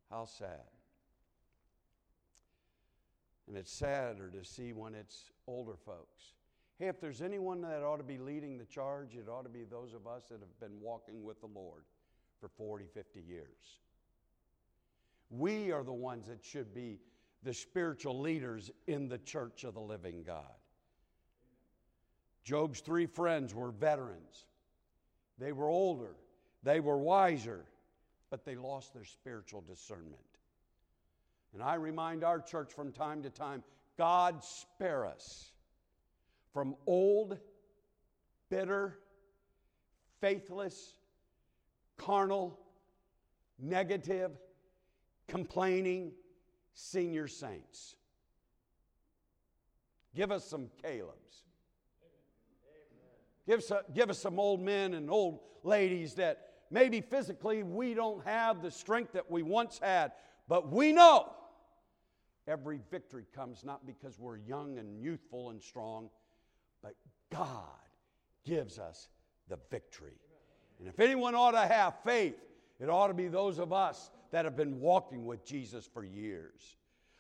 How 0.10 0.26
sad. 0.26 0.62
And 3.50 3.58
it's 3.58 3.72
sadder 3.72 4.30
to 4.30 4.46
see 4.46 4.74
when 4.74 4.94
it's 4.94 5.32
older 5.48 5.76
folks. 5.76 6.36
Hey, 6.78 6.88
if 6.88 7.02
there's 7.02 7.22
anyone 7.22 7.62
that 7.62 7.84
ought 7.84 7.98
to 7.98 8.04
be 8.04 8.20
leading 8.20 8.58
the 8.58 8.66
charge, 8.66 9.16
it 9.16 9.28
ought 9.28 9.44
to 9.44 9.50
be 9.50 9.64
those 9.64 9.94
of 9.94 10.08
us 10.08 10.26
that 10.30 10.40
have 10.40 10.60
been 10.62 10.80
walking 10.80 11.24
with 11.24 11.42
the 11.42 11.48
Lord 11.48 11.84
for 12.40 12.48
40, 12.48 12.86
50 12.94 13.22
years. 13.28 13.80
We 15.32 15.72
are 15.72 15.84
the 15.84 15.92
ones 15.92 16.28
that 16.28 16.46
should 16.46 16.74
be 16.74 17.00
the 17.44 17.54
spiritual 17.54 18.20
leaders 18.20 18.70
in 18.88 19.10
the 19.10 19.18
church 19.18 19.64
of 19.64 19.74
the 19.74 19.80
living 19.80 20.24
God. 20.24 20.46
Job's 22.44 22.82
three 22.82 23.08
friends 23.08 23.54
were 23.54 23.72
veterans. 23.72 24.46
They 25.40 25.54
were 25.54 25.70
older, 25.70 26.16
they 26.64 26.80
were 26.80 26.98
wiser, 26.98 27.66
but 28.30 28.46
they 28.46 28.56
lost 28.56 28.94
their 28.94 29.06
spiritual 29.06 29.62
discernment. 29.62 30.29
And 31.54 31.64
I 31.64 31.76
remind 31.76 32.24
our 32.24 32.40
church 32.40 32.74
from 32.74 32.92
time 32.92 33.24
to 33.24 33.30
time 33.30 33.64
God 33.98 34.44
spare 34.44 35.06
us 35.06 35.52
from 36.54 36.76
old, 36.88 37.38
bitter, 38.50 39.00
faithless, 40.22 40.94
carnal, 41.98 42.60
negative, 43.60 44.32
complaining 45.28 46.12
senior 46.74 47.28
saints. 47.28 47.96
Give 50.16 50.32
us 50.32 50.46
some 50.46 50.70
Caleb's. 50.82 51.44
Give 53.46 53.60
us, 53.60 53.72
give 53.94 54.10
us 54.10 54.20
some 54.20 54.40
old 54.40 54.62
men 54.62 54.94
and 54.94 55.10
old 55.10 55.40
ladies 55.64 56.14
that 56.16 56.52
maybe 56.72 57.02
physically 57.02 57.64
we 57.64 57.94
don't 57.94 58.26
have 58.26 58.62
the 58.62 58.72
strength 58.72 59.14
that 59.14 59.30
we 59.30 59.44
once 59.44 59.80
had, 59.80 60.12
but 60.48 60.72
we 60.72 60.94
know 60.94 61.32
every 62.50 62.80
victory 62.90 63.26
comes 63.34 63.64
not 63.64 63.86
because 63.86 64.20
we're 64.20 64.38
young 64.38 64.80
and 64.80 65.00
youthful 65.00 65.52
and 65.52 65.62
strong, 65.62 66.10
but 66.82 66.96
God 67.32 67.64
gives 68.44 68.80
us 68.80 69.10
the 69.48 69.60
victory. 69.70 70.18
And 70.80 70.88
if 70.88 71.00
anyone 71.00 71.36
ought 71.36 71.52
to 71.52 71.60
have 71.60 71.96
faith, 72.04 72.36
it 72.80 72.90
ought 72.90 73.08
to 73.08 73.14
be 73.14 73.28
those 73.28 73.60
of 73.60 73.72
us 73.72 74.10
that 74.32 74.46
have 74.46 74.56
been 74.56 74.80
walking 74.80 75.26
with 75.26 75.46
Jesus 75.46 75.88
for 75.94 76.04
years. 76.04 76.78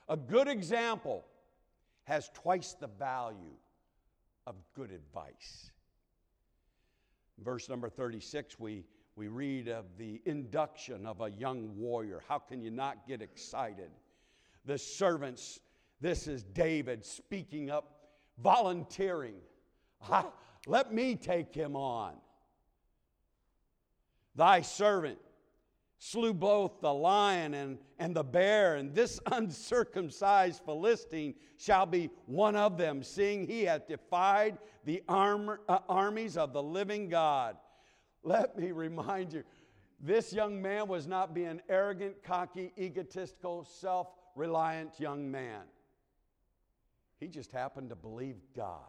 A 0.08 0.18
good 0.18 0.48
example 0.48 1.26
has 2.06 2.30
twice 2.34 2.74
the 2.74 2.88
value 2.88 3.56
of 4.48 4.56
good 4.74 4.92
advice. 4.92 5.72
Verse 7.44 7.70
number 7.70 7.90
36, 7.90 8.60
we, 8.60 8.84
we 9.16 9.28
read 9.28 9.68
of 9.68 9.86
the 9.98 10.22
induction 10.26 11.06
of 11.06 11.22
a 11.22 11.30
young 11.30 11.76
warrior. 11.78 12.22
How 12.28 12.40
can 12.40 12.62
you 12.62 12.72
not 12.72 13.08
get 13.08 13.22
excited? 13.22 13.92
The 14.66 14.78
servants, 14.78 15.60
this 16.02 16.28
is 16.28 16.44
David 16.44 17.06
speaking 17.06 17.70
up, 17.70 18.00
volunteering. 18.42 19.36
let 20.68 20.94
me 20.94 21.16
take 21.16 21.54
him 21.54 21.76
on. 21.76 22.14
Thy 24.36 24.62
servant 24.62 25.20
slew 25.98 26.34
both 26.34 26.80
the 26.80 26.94
lion 26.94 27.54
and, 27.54 27.78
and 28.00 28.16
the 28.16 28.24
bear, 28.24 28.76
and 28.76 28.96
this 28.96 29.20
uncircumcised 29.32 30.64
Philistine 30.64 31.36
shall 31.58 31.86
be 31.86 32.10
one 32.26 32.56
of 32.56 32.78
them, 32.78 33.04
seeing 33.04 33.46
he 33.46 33.64
hath 33.64 33.88
defied 33.88 34.58
the 34.86 35.04
uh, 35.08 35.80
armies 35.90 36.38
of 36.38 36.54
the 36.54 36.64
living 36.64 37.10
God. 37.10 37.58
Let 38.24 38.58
me 38.58 38.72
remind 38.72 39.34
you, 39.34 39.44
this 40.00 40.32
young 40.32 40.62
man 40.62 40.88
was 40.88 41.06
not 41.06 41.34
being 41.34 41.60
arrogant, 41.68 42.24
cocky, 42.24 42.72
egotistical, 42.78 43.66
self 43.66 44.08
reliant 44.36 45.00
young 45.00 45.30
man. 45.30 45.62
He 47.20 47.28
just 47.28 47.52
happened 47.52 47.90
to 47.90 47.96
believe 47.96 48.38
God. 48.56 48.80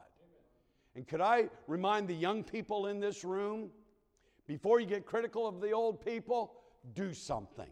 And 0.95 1.07
could 1.07 1.21
I 1.21 1.49
remind 1.67 2.09
the 2.09 2.15
young 2.15 2.43
people 2.43 2.87
in 2.87 3.01
this 3.01 3.25
room, 3.25 3.71
before 4.47 4.81
you 4.81 4.87
get 4.87 5.07
critical 5.07 5.47
of 5.47 5.61
the 5.61 5.73
old 5.73 6.05
people, 6.05 6.53
do 6.95 7.13
something. 7.13 7.71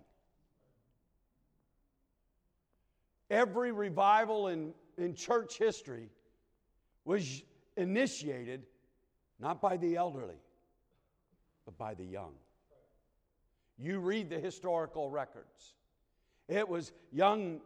Every 3.31 3.73
revival 3.73 4.49
in, 4.49 4.73
in 4.97 5.15
church 5.15 5.59
history 5.59 6.11
was 7.05 7.43
initiated 7.77 8.67
not 9.41 9.61
by 9.61 9.77
the 9.77 9.97
elderly, 9.97 10.41
but 11.65 11.77
by 11.77 11.95
the 11.95 12.05
young. 12.05 12.33
You 13.79 14.01
read 14.01 14.31
the 14.31 14.39
historical 14.39 15.11
records. 15.11 15.75
It 16.49 16.69
was 16.69 16.93
young 17.13 17.61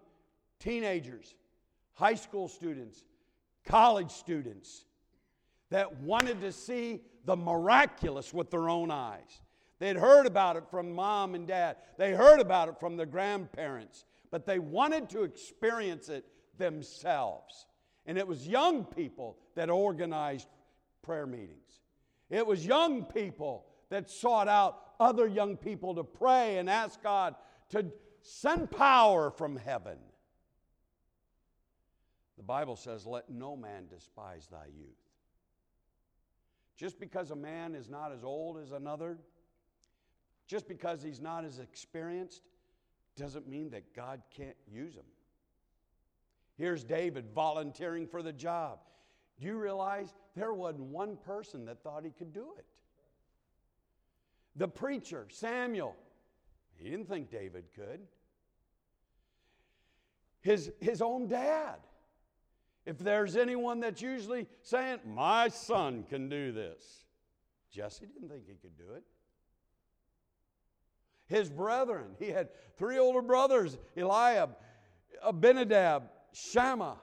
teenagers, 0.58 1.34
high 1.94 2.14
school 2.14 2.48
students, 2.48 3.04
college 3.64 4.10
students 4.10 4.84
that 5.70 6.00
wanted 6.00 6.40
to 6.40 6.52
see 6.52 7.00
the 7.24 7.36
miraculous 7.36 8.34
with 8.34 8.50
their 8.50 8.68
own 8.68 8.90
eyes. 8.90 9.40
They'd 9.78 9.96
heard 9.96 10.26
about 10.26 10.56
it 10.56 10.64
from 10.70 10.92
mom 10.92 11.34
and 11.34 11.46
dad, 11.46 11.76
they 11.96 12.12
heard 12.12 12.40
about 12.40 12.68
it 12.68 12.78
from 12.78 12.96
their 12.96 13.06
grandparents, 13.06 14.04
but 14.30 14.46
they 14.46 14.58
wanted 14.58 15.08
to 15.10 15.22
experience 15.22 16.08
it 16.08 16.24
themselves. 16.58 17.66
And 18.06 18.18
it 18.18 18.26
was 18.26 18.46
young 18.46 18.84
people 18.84 19.38
that 19.54 19.70
organized 19.70 20.48
prayer 21.02 21.26
meetings. 21.26 21.80
It 22.30 22.46
was 22.46 22.64
young 22.64 23.04
people 23.04 23.66
that 23.90 24.08
sought 24.08 24.48
out 24.48 24.78
other 24.98 25.26
young 25.26 25.56
people 25.56 25.94
to 25.94 26.04
pray 26.04 26.58
and 26.58 26.70
ask 26.70 27.02
God 27.02 27.34
to 27.70 27.86
send 28.22 28.70
power 28.70 29.30
from 29.30 29.56
heaven. 29.56 29.98
The 32.36 32.42
Bible 32.42 32.76
says, 32.76 33.06
Let 33.06 33.30
no 33.30 33.56
man 33.56 33.86
despise 33.88 34.48
thy 34.50 34.66
youth. 34.66 34.96
Just 36.76 36.98
because 36.98 37.30
a 37.30 37.36
man 37.36 37.74
is 37.74 37.88
not 37.88 38.12
as 38.12 38.24
old 38.24 38.58
as 38.58 38.72
another, 38.72 39.18
just 40.46 40.66
because 40.66 41.02
he's 41.02 41.20
not 41.20 41.44
as 41.44 41.58
experienced 41.58 42.42
doesn't 43.16 43.46
mean 43.46 43.70
that 43.70 43.94
God 43.94 44.22
can't 44.34 44.56
use 44.66 44.94
him. 44.94 45.04
Here's 46.56 46.84
David 46.84 47.26
volunteering 47.34 48.06
for 48.06 48.22
the 48.22 48.32
job. 48.32 48.80
Do 49.40 49.46
you 49.46 49.56
realize 49.56 50.14
there 50.36 50.52
wasn't 50.52 50.84
one 50.84 51.16
person 51.16 51.64
that 51.66 51.82
thought 51.82 52.04
he 52.04 52.10
could 52.10 52.32
do 52.32 52.46
it? 52.58 52.66
The 54.56 54.68
preacher, 54.68 55.26
Samuel, 55.30 55.96
he 56.82 56.90
didn't 56.90 57.08
think 57.08 57.30
David 57.30 57.64
could. 57.74 58.00
His, 60.40 60.72
his 60.80 61.00
own 61.00 61.28
dad. 61.28 61.76
If 62.84 62.98
there's 62.98 63.36
anyone 63.36 63.80
that's 63.80 64.02
usually 64.02 64.48
saying, 64.62 64.98
My 65.06 65.48
son 65.48 66.04
can 66.08 66.28
do 66.28 66.50
this, 66.50 67.04
Jesse 67.70 68.06
didn't 68.06 68.28
think 68.28 68.46
he 68.46 68.54
could 68.54 68.76
do 68.76 68.94
it 68.94 69.04
his 71.32 71.48
brethren. 71.48 72.14
He 72.18 72.28
had 72.28 72.48
three 72.76 72.98
older 72.98 73.22
brothers 73.22 73.78
Eliab, 73.96 74.50
Abinadab, 75.22 76.04
Shammah. 76.32 76.98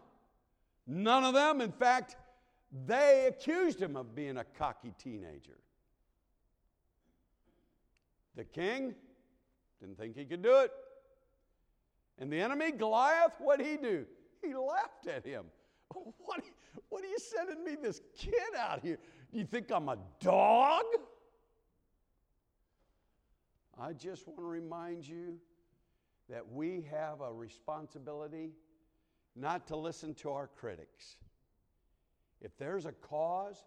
None 0.86 1.24
of 1.24 1.34
them, 1.34 1.62
in 1.62 1.72
fact, 1.72 2.16
they 2.86 3.26
accused 3.28 3.82
him 3.82 3.96
of 3.96 4.16
being 4.16 4.38
a 4.38 4.44
cocky 4.44 4.94
teenager. 5.00 5.58
The 8.36 8.44
king, 8.44 8.96
Didn't 9.80 9.98
think 9.98 10.16
he 10.16 10.26
could 10.26 10.42
do 10.42 10.58
it. 10.60 10.72
And 12.18 12.32
the 12.32 12.40
enemy, 12.40 12.72
Goliath, 12.72 13.34
what'd 13.40 13.66
he 13.66 13.78
do? 13.78 14.06
He 14.44 14.54
laughed 14.54 15.08
at 15.08 15.26
him. 15.26 15.46
What, 16.20 16.42
what 16.90 17.04
are 17.04 17.08
you 17.08 17.18
sending 17.18 17.64
me 17.64 17.76
this 17.82 18.02
kid 18.16 18.34
out 18.56 18.82
here? 18.84 19.00
Do 19.32 19.40
you 19.40 19.46
think 19.46 19.72
I'm 19.72 19.90
a 19.90 19.98
dog? 20.20 20.84
I 23.80 23.94
just 23.94 24.28
want 24.28 24.40
to 24.40 24.46
remind 24.46 25.08
you 25.08 25.40
that 26.30 26.48
we 26.52 26.86
have 26.92 27.22
a 27.22 27.34
responsibility 27.34 28.52
not 29.36 29.66
to 29.68 29.76
listen 29.76 30.14
to 30.16 30.32
our 30.32 30.48
critics. 30.48 31.18
If 32.42 32.56
there's 32.58 32.86
a 32.86 32.92
cause, 32.92 33.66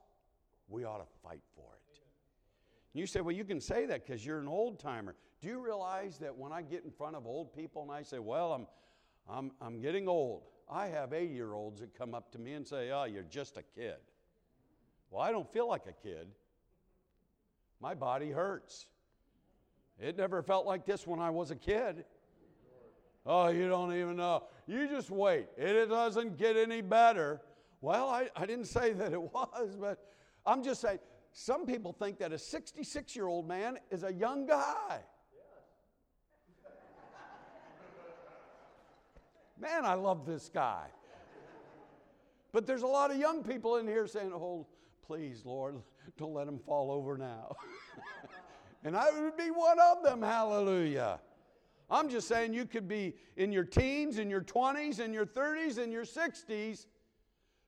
we 0.69 0.85
ought 0.85 0.99
to 0.99 1.13
fight 1.23 1.43
for 1.55 1.75
it. 1.75 2.01
You 2.93 3.07
say, 3.07 3.21
well, 3.21 3.35
you 3.35 3.45
can 3.45 3.61
say 3.61 3.87
that 3.87 4.07
because 4.07 4.25
you're 4.25 4.39
an 4.39 4.49
old 4.49 4.79
timer. 4.79 5.15
Do 5.43 5.49
you 5.49 5.59
realize 5.59 6.19
that 6.19 6.39
when 6.39 6.53
I 6.53 6.63
get 6.63 6.85
in 6.85 6.93
front 6.93 7.17
of 7.17 7.27
old 7.27 7.53
people 7.53 7.83
and 7.83 7.91
I 7.91 8.03
say, 8.05 8.21
well, 8.21 8.53
I'm, 8.53 8.67
I'm, 9.29 9.51
I'm 9.61 9.81
getting 9.81 10.07
old, 10.07 10.45
I 10.71 10.87
have 10.87 11.13
80 11.13 11.35
year 11.35 11.53
olds 11.53 11.81
that 11.81 11.99
come 11.99 12.15
up 12.15 12.31
to 12.33 12.39
me 12.39 12.53
and 12.53 12.67
say, 12.67 12.93
oh, 12.93 13.05
you're 13.05 13.25
just 13.25 13.57
a 13.57 13.63
kid. 13.75 13.97
Well, 15.11 15.21
I 15.21 15.33
don't 15.33 15.53
feel 15.53 15.69
like 15.69 15.83
a 15.89 15.93
kid. 15.93 16.29
My 17.81 17.93
body 17.95 18.31
hurts. 18.31 18.87
It 20.01 20.17
never 20.17 20.43
felt 20.43 20.65
like 20.65 20.87
this 20.87 21.09
when 21.09 21.19
I 21.19 21.31
was 21.31 21.51
a 21.51 21.57
kid. 21.57 22.05
Oh, 23.27 23.49
you 23.49 23.69
don't 23.69 23.93
even 23.93 24.17
know. 24.17 24.45
You 24.69 24.87
just 24.89 25.11
wait. 25.11 25.49
It 25.57 25.89
doesn't 25.89 26.39
get 26.39 26.57
any 26.57 26.83
better. 26.83 27.41
Well, 27.81 28.09
I, 28.09 28.31
I 28.37 28.47
didn't 28.47 28.67
say 28.67 28.93
that 28.93 29.13
it 29.13 29.21
was, 29.21 29.77
but 29.79 29.99
I'm 30.47 30.63
just 30.63 30.81
saying 30.81 31.01
some 31.33 31.67
people 31.67 31.93
think 31.93 32.19
that 32.19 32.33
a 32.33 32.39
66 32.39 33.17
year 33.17 33.27
old 33.27 33.49
man 33.49 33.79
is 33.91 34.05
a 34.05 34.13
young 34.13 34.47
guy. 34.47 35.01
Man, 39.63 39.85
I 39.85 39.95
love 39.95 40.27
this 40.27 40.51
guy. 40.53 40.87
But 42.51 42.67
there's 42.67 42.83
a 42.83 42.87
lot 42.87 43.13
of 43.13 43.17
young 43.17 43.45
people 43.45 43.77
in 43.77 43.87
here 43.87 44.09
saying, 44.09 44.33
Oh, 44.35 44.67
please, 45.07 45.47
Lord, 45.47 45.77
don't 46.19 46.35
let 46.35 46.49
him 46.49 46.59
fall 46.59 46.91
over 46.91 47.17
now. 47.17 47.55
and 48.85 48.97
I 48.97 49.09
would 49.13 49.37
be 49.37 49.51
one 49.51 49.79
of 49.79 50.03
them, 50.03 50.21
hallelujah. 50.21 51.21
I'm 51.89 52.09
just 52.09 52.27
saying 52.27 52.55
you 52.55 52.67
could 52.67 52.89
be 52.89 53.15
in 53.37 53.53
your 53.53 53.63
teens, 53.63 54.19
in 54.19 54.29
your 54.29 54.41
20s, 54.41 54.99
in 54.99 55.15
your 55.15 55.27
30s, 55.27 55.79
in 55.79 55.93
your 55.93 56.05
60s. 56.05 56.87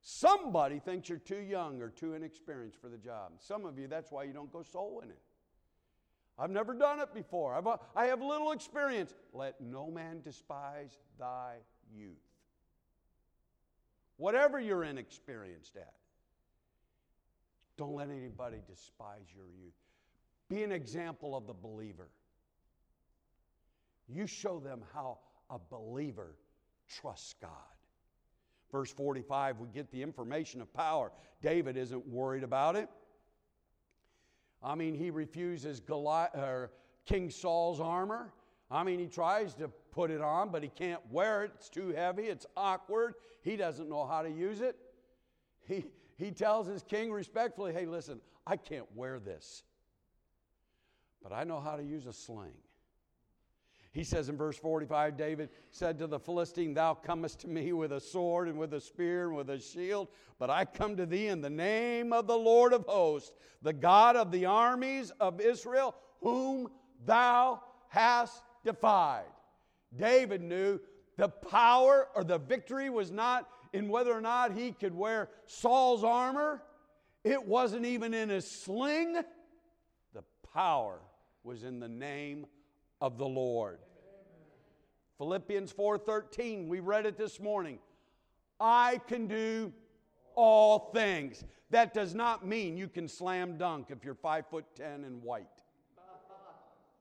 Somebody 0.01 0.81
thinks 0.81 1.09
you're 1.09 1.19
too 1.19 1.41
young 1.41 1.81
or 1.81 1.91
too 1.91 2.15
inexperienced 2.15 2.81
for 2.81 2.89
the 2.89 2.99
job. 2.99 3.35
Some 3.39 3.65
of 3.65 3.79
you, 3.79 3.87
that's 3.87 4.11
why 4.11 4.25
you 4.25 4.33
don't 4.33 4.53
go 4.53 4.65
soul 4.65 4.99
winning. 5.01 5.17
I've 6.37 6.51
never 6.51 6.75
done 6.75 6.99
it 6.99 7.15
before. 7.15 7.55
I've, 7.55 7.69
I 7.95 8.07
have 8.07 8.21
little 8.21 8.51
experience. 8.51 9.15
Let 9.33 9.61
no 9.61 9.91
man 9.93 10.21
despise 10.25 10.99
thy 11.19 11.59
youth. 11.97 12.17
Whatever 14.17 14.61
you're 14.61 14.85
inexperienced 14.85 15.77
at, 15.77 15.95
don't 17.77 17.95
let 17.95 18.09
anybody 18.11 18.59
despise 18.69 19.27
your 19.35 19.47
youth. 19.47 19.75
Be 20.49 20.63
an 20.63 20.73
example 20.73 21.37
of 21.37 21.47
the 21.47 21.55
believer. 21.55 22.09
You 24.09 24.27
show 24.27 24.61
them 24.61 24.83
how 24.93 25.19
a 25.51 25.59
believer 25.71 26.37
trusts 26.89 27.35
God. 27.41 27.51
Verse 28.71 28.93
45, 28.93 29.61
we 29.61 29.69
get 29.69 29.91
the 29.91 30.03
information 30.03 30.61
of 30.61 30.73
power. 30.75 31.11
David 31.43 31.77
isn't 31.77 32.07
worried 32.07 32.43
about 32.43 32.77
it. 32.77 32.89
I 34.63 34.75
mean, 34.75 34.95
he 34.95 35.11
refuses 35.11 35.81
King 37.07 37.31
Saul's 37.31 37.81
armor. 37.81 38.33
I 38.71 38.83
mean, 38.83 38.99
he 38.99 39.07
tries 39.07 39.55
to 39.55 39.69
put 39.93 40.11
it 40.11 40.21
on, 40.21 40.51
but 40.51 40.63
he 40.63 40.69
can't 40.69 41.01
wear 41.11 41.45
it. 41.45 41.53
It's 41.55 41.69
too 41.69 41.91
heavy, 41.91 42.25
it's 42.25 42.47
awkward. 42.57 43.15
He 43.43 43.57
doesn't 43.57 43.89
know 43.89 44.07
how 44.07 44.23
to 44.23 44.31
use 44.31 44.61
it. 44.61 44.77
He, 45.67 45.85
he 46.17 46.31
tells 46.31 46.67
his 46.67 46.83
king 46.83 47.13
respectfully, 47.13 47.73
hey, 47.73 47.87
listen, 47.87 48.21
I 48.47 48.57
can't 48.57 48.87
wear 48.95 49.19
this, 49.19 49.63
but 51.23 51.33
I 51.33 51.45
know 51.45 51.61
how 51.61 51.77
to 51.77 51.83
use 51.83 52.07
a 52.07 52.13
sling. 52.13 52.55
He 53.93 54.03
says 54.03 54.29
in 54.29 54.37
verse 54.37 54.59
45 54.59 55.17
David 55.17 55.51
said 55.71 56.01
to 56.01 56.09
the 56.09 56.19
Philistine, 56.19 56.75
Thou 56.75 56.95
comest 56.95 57.41
to 57.41 57.49
me 57.49 57.73
with 57.73 57.93
a 57.93 58.01
sword 58.01 58.49
and 58.49 58.59
with 58.59 58.75
a 58.75 58.81
spear 58.81 59.29
and 59.29 59.37
with 59.37 59.49
a 59.51 59.61
shield, 59.61 60.09
but 60.41 60.51
I 60.51 60.65
come 60.65 60.97
to 60.97 61.07
thee 61.07 61.29
in 61.29 61.41
the 61.41 61.49
name 61.49 62.13
of 62.13 62.27
the 62.27 62.37
Lord 62.37 62.73
of 62.73 62.85
hosts, 62.89 63.33
the 63.63 63.73
God 63.73 64.17
of 64.17 64.33
the 64.33 64.47
armies 64.47 65.13
of 65.21 65.41
Israel, 65.41 65.95
whom 66.21 66.69
thou 67.07 67.63
hast 67.89 68.43
defied. 68.65 69.25
David 69.97 70.43
knew 70.43 70.81
the 71.17 71.29
power 71.29 72.09
or 72.15 72.25
the 72.25 72.39
victory 72.39 72.91
was 72.91 73.11
not 73.11 73.49
in 73.73 73.89
whether 73.89 74.13
or 74.13 74.21
not 74.21 74.53
he 74.53 74.73
could 74.73 74.95
wear 74.95 75.29
Saul's 75.47 76.05
armor, 76.05 76.63
it 77.25 77.45
wasn't 77.45 77.85
even 77.85 78.15
in 78.15 78.29
his 78.29 78.49
sling. 78.49 79.15
The 80.15 80.25
power 80.53 81.01
was 81.43 81.65
in 81.65 81.81
the 81.81 81.89
name 81.89 82.47
of 83.01 83.19
the 83.19 83.27
Lord. 83.27 83.81
Philippians 85.19 85.73
4:13, 85.73 86.69
we 86.69 86.81
read 86.81 87.07
it 87.07 87.17
this 87.17 87.41
morning. 87.41 87.79
I 88.61 89.01
can 89.09 89.27
do 89.27 89.73
all 90.37 90.91
things. 90.93 91.45
That 91.71 91.95
does 91.95 92.15
not 92.15 92.47
mean 92.47 92.77
you 92.77 92.89
can 92.89 93.09
slam 93.09 93.59
dunk 93.59 93.91
if 93.91 94.05
you're 94.05 94.15
five 94.15 94.47
foot 94.49 94.65
ten 94.77 95.05
and 95.05 95.23
white. 95.23 95.54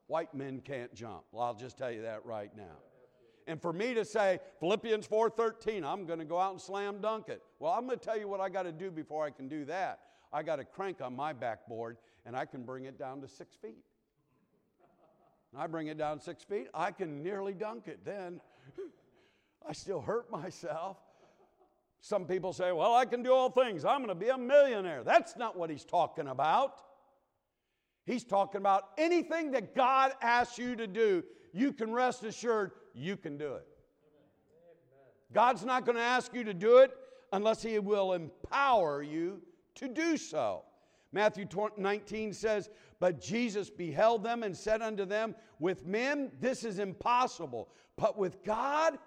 White 0.08 0.34
men 0.34 0.62
can't 0.62 0.94
jump. 0.94 1.24
Well, 1.32 1.44
I'll 1.44 1.54
just 1.54 1.78
tell 1.78 1.92
you 1.92 2.02
that 2.04 2.26
right 2.26 2.52
now. 2.56 2.78
And 3.48 3.62
for 3.62 3.74
me 3.74 3.94
to 3.94 4.06
say 4.06 4.40
Philippians 4.60 5.08
4:13, 5.08 5.84
I'm 5.84 6.06
going 6.06 6.20
to 6.20 6.26
go 6.26 6.40
out 6.40 6.52
and 6.52 6.62
slam 6.62 7.02
dunk 7.02 7.30
it. 7.30 7.42
Well, 7.60 7.72
I'm 7.72 7.86
going 7.86 8.00
to 8.00 8.06
tell 8.06 8.18
you 8.18 8.28
what 8.28 8.40
I 8.40 8.50
got 8.50 8.64
to 8.64 8.72
do 8.72 8.92
before 8.92 9.26
I 9.26 9.30
can 9.30 9.48
do 9.48 9.66
that. 9.66 10.00
I 10.32 10.44
got 10.44 10.60
a 10.60 10.66
crank 10.66 11.02
on 11.02 11.16
my 11.16 11.34
backboard 11.34 11.98
and 12.26 12.36
I 12.36 12.46
can 12.46 12.64
bring 12.64 12.86
it 12.86 12.98
down 12.98 13.22
to 13.22 13.28
six 13.28 13.56
feet. 13.56 13.84
I 15.56 15.68
bring 15.68 15.88
it 15.88 15.98
down 15.98 16.20
six 16.20 16.44
feet, 16.44 16.68
I 16.74 16.92
can 16.92 17.22
nearly 17.22 17.54
dunk 17.54 17.88
it. 17.88 18.00
Then 18.04 18.42
I 19.68 19.74
still 19.74 20.02
hurt 20.02 20.32
myself. 20.32 20.98
Some 22.00 22.26
people 22.26 22.52
say, 22.54 22.72
Well, 22.72 22.94
I 22.94 23.06
can 23.06 23.24
do 23.24 23.34
all 23.34 23.50
things. 23.50 23.86
I'm 23.86 24.00
going 24.00 24.10
to 24.10 24.16
be 24.16 24.30
a 24.30 24.38
millionaire. 24.38 25.04
That's 25.04 25.38
not 25.38 25.58
what 25.58 25.70
he's 25.70 25.86
talking 25.86 26.28
about. 26.28 26.82
He's 28.06 28.24
talking 28.24 28.60
about 28.60 28.90
anything 28.98 29.52
that 29.52 29.76
God 29.76 30.14
asks 30.22 30.58
you 30.58 30.76
to 30.76 30.88
do, 30.88 31.24
you 31.54 31.72
can 31.72 31.94
rest 31.94 32.24
assured 32.24 32.72
you 32.94 33.16
can 33.16 33.38
do 33.38 33.54
it. 33.54 33.68
God's 35.34 35.64
not 35.64 35.86
going 35.86 35.96
to 35.96 36.04
ask 36.04 36.34
you 36.34 36.44
to 36.44 36.54
do 36.54 36.78
it 36.78 36.92
unless 37.32 37.64
He 37.64 37.80
will 37.80 38.14
empower 38.14 39.02
you 39.02 39.42
to 39.76 39.88
do 39.88 40.18
so. 40.18 40.64
Matthew 41.12 41.48
19 41.78 42.34
says, 42.34 42.70
But 43.00 43.22
Jesus 43.22 43.70
beheld 43.70 44.24
them 44.24 44.44
and 44.44 44.56
said 44.56 44.82
unto 44.82 45.06
them, 45.06 45.36
With 45.60 45.86
men 45.86 46.32
this 46.40 46.64
is 46.64 46.80
impossible, 46.80 47.70
but 47.98 48.18
with 48.18 48.44
God 48.44 48.98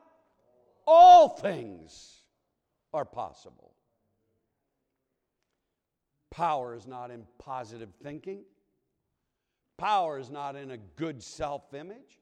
all 0.87 1.29
things 1.29 2.23
are 2.95 3.05
possible. 3.05 3.73
Power 6.31 6.75
is 6.75 6.87
not 6.87 7.11
in 7.11 7.25
positive 7.39 7.91
thinking. 8.03 8.43
Power 9.79 10.19
is 10.19 10.31
not 10.31 10.57
in 10.57 10.71
a 10.71 10.79
good 10.79 11.23
self 11.23 11.75
image. 11.75 12.21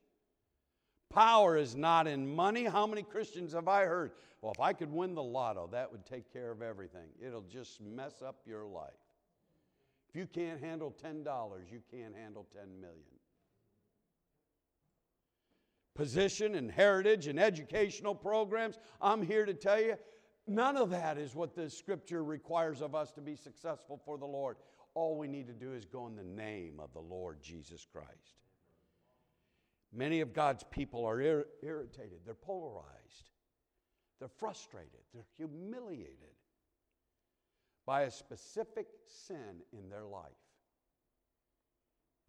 Power 1.09 1.57
is 1.57 1.75
not 1.75 2.07
in 2.07 2.35
money. 2.35 2.65
How 2.65 2.85
many 2.85 3.03
Christians 3.03 3.53
have 3.53 3.67
I 3.67 3.85
heard? 3.85 4.11
Well, 4.41 4.51
if 4.51 4.59
I 4.59 4.73
could 4.73 4.91
win 4.91 5.15
the 5.15 5.23
lotto, 5.23 5.67
that 5.71 5.91
would 5.91 6.05
take 6.05 6.31
care 6.31 6.51
of 6.51 6.61
everything. 6.61 7.07
It'll 7.25 7.41
just 7.41 7.81
mess 7.81 8.21
up 8.21 8.41
your 8.45 8.65
life. 8.65 8.91
If 10.09 10.15
you 10.15 10.27
can't 10.27 10.61
handle 10.61 10.93
$10, 11.03 11.25
you 11.71 11.81
can't 11.89 12.15
handle 12.15 12.45
10 12.53 12.79
million. 12.79 12.99
Position 15.95 16.55
and 16.55 16.69
heritage 16.69 17.27
and 17.27 17.39
educational 17.39 18.13
programs, 18.13 18.77
I'm 19.01 19.21
here 19.21 19.45
to 19.45 19.53
tell 19.53 19.79
you, 19.79 19.95
none 20.45 20.75
of 20.75 20.89
that 20.89 21.17
is 21.17 21.33
what 21.33 21.55
the 21.55 21.69
scripture 21.69 22.23
requires 22.23 22.81
of 22.81 22.93
us 22.93 23.13
to 23.13 23.21
be 23.21 23.35
successful 23.35 24.01
for 24.03 24.17
the 24.17 24.25
Lord. 24.25 24.57
All 24.95 25.17
we 25.17 25.27
need 25.27 25.47
to 25.47 25.53
do 25.53 25.73
is 25.73 25.85
go 25.85 26.07
in 26.07 26.15
the 26.15 26.23
name 26.23 26.79
of 26.79 26.91
the 26.93 27.01
Lord 27.01 27.41
Jesus 27.41 27.85
Christ. 27.91 28.39
Many 29.93 30.21
of 30.21 30.33
God's 30.33 30.63
people 30.71 31.05
are 31.05 31.21
ir- 31.21 31.47
irritated, 31.61 32.19
they're 32.25 32.33
polarized, 32.33 33.29
they're 34.19 34.27
frustrated, 34.27 35.01
they're 35.13 35.25
humiliated 35.37 36.35
by 37.85 38.01
a 38.03 38.11
specific 38.11 38.87
sin 39.05 39.61
in 39.71 39.89
their 39.89 40.05
life. 40.05 40.31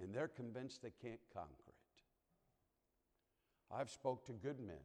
And 0.03 0.15
they're 0.15 0.29
convinced 0.29 0.83
they 0.83 0.93
can't 1.01 1.21
conquer 1.33 1.53
it. 1.69 1.75
I've 3.75 3.91
spoke 3.91 4.27
to 4.27 4.33
good 4.33 4.61
men 4.61 4.77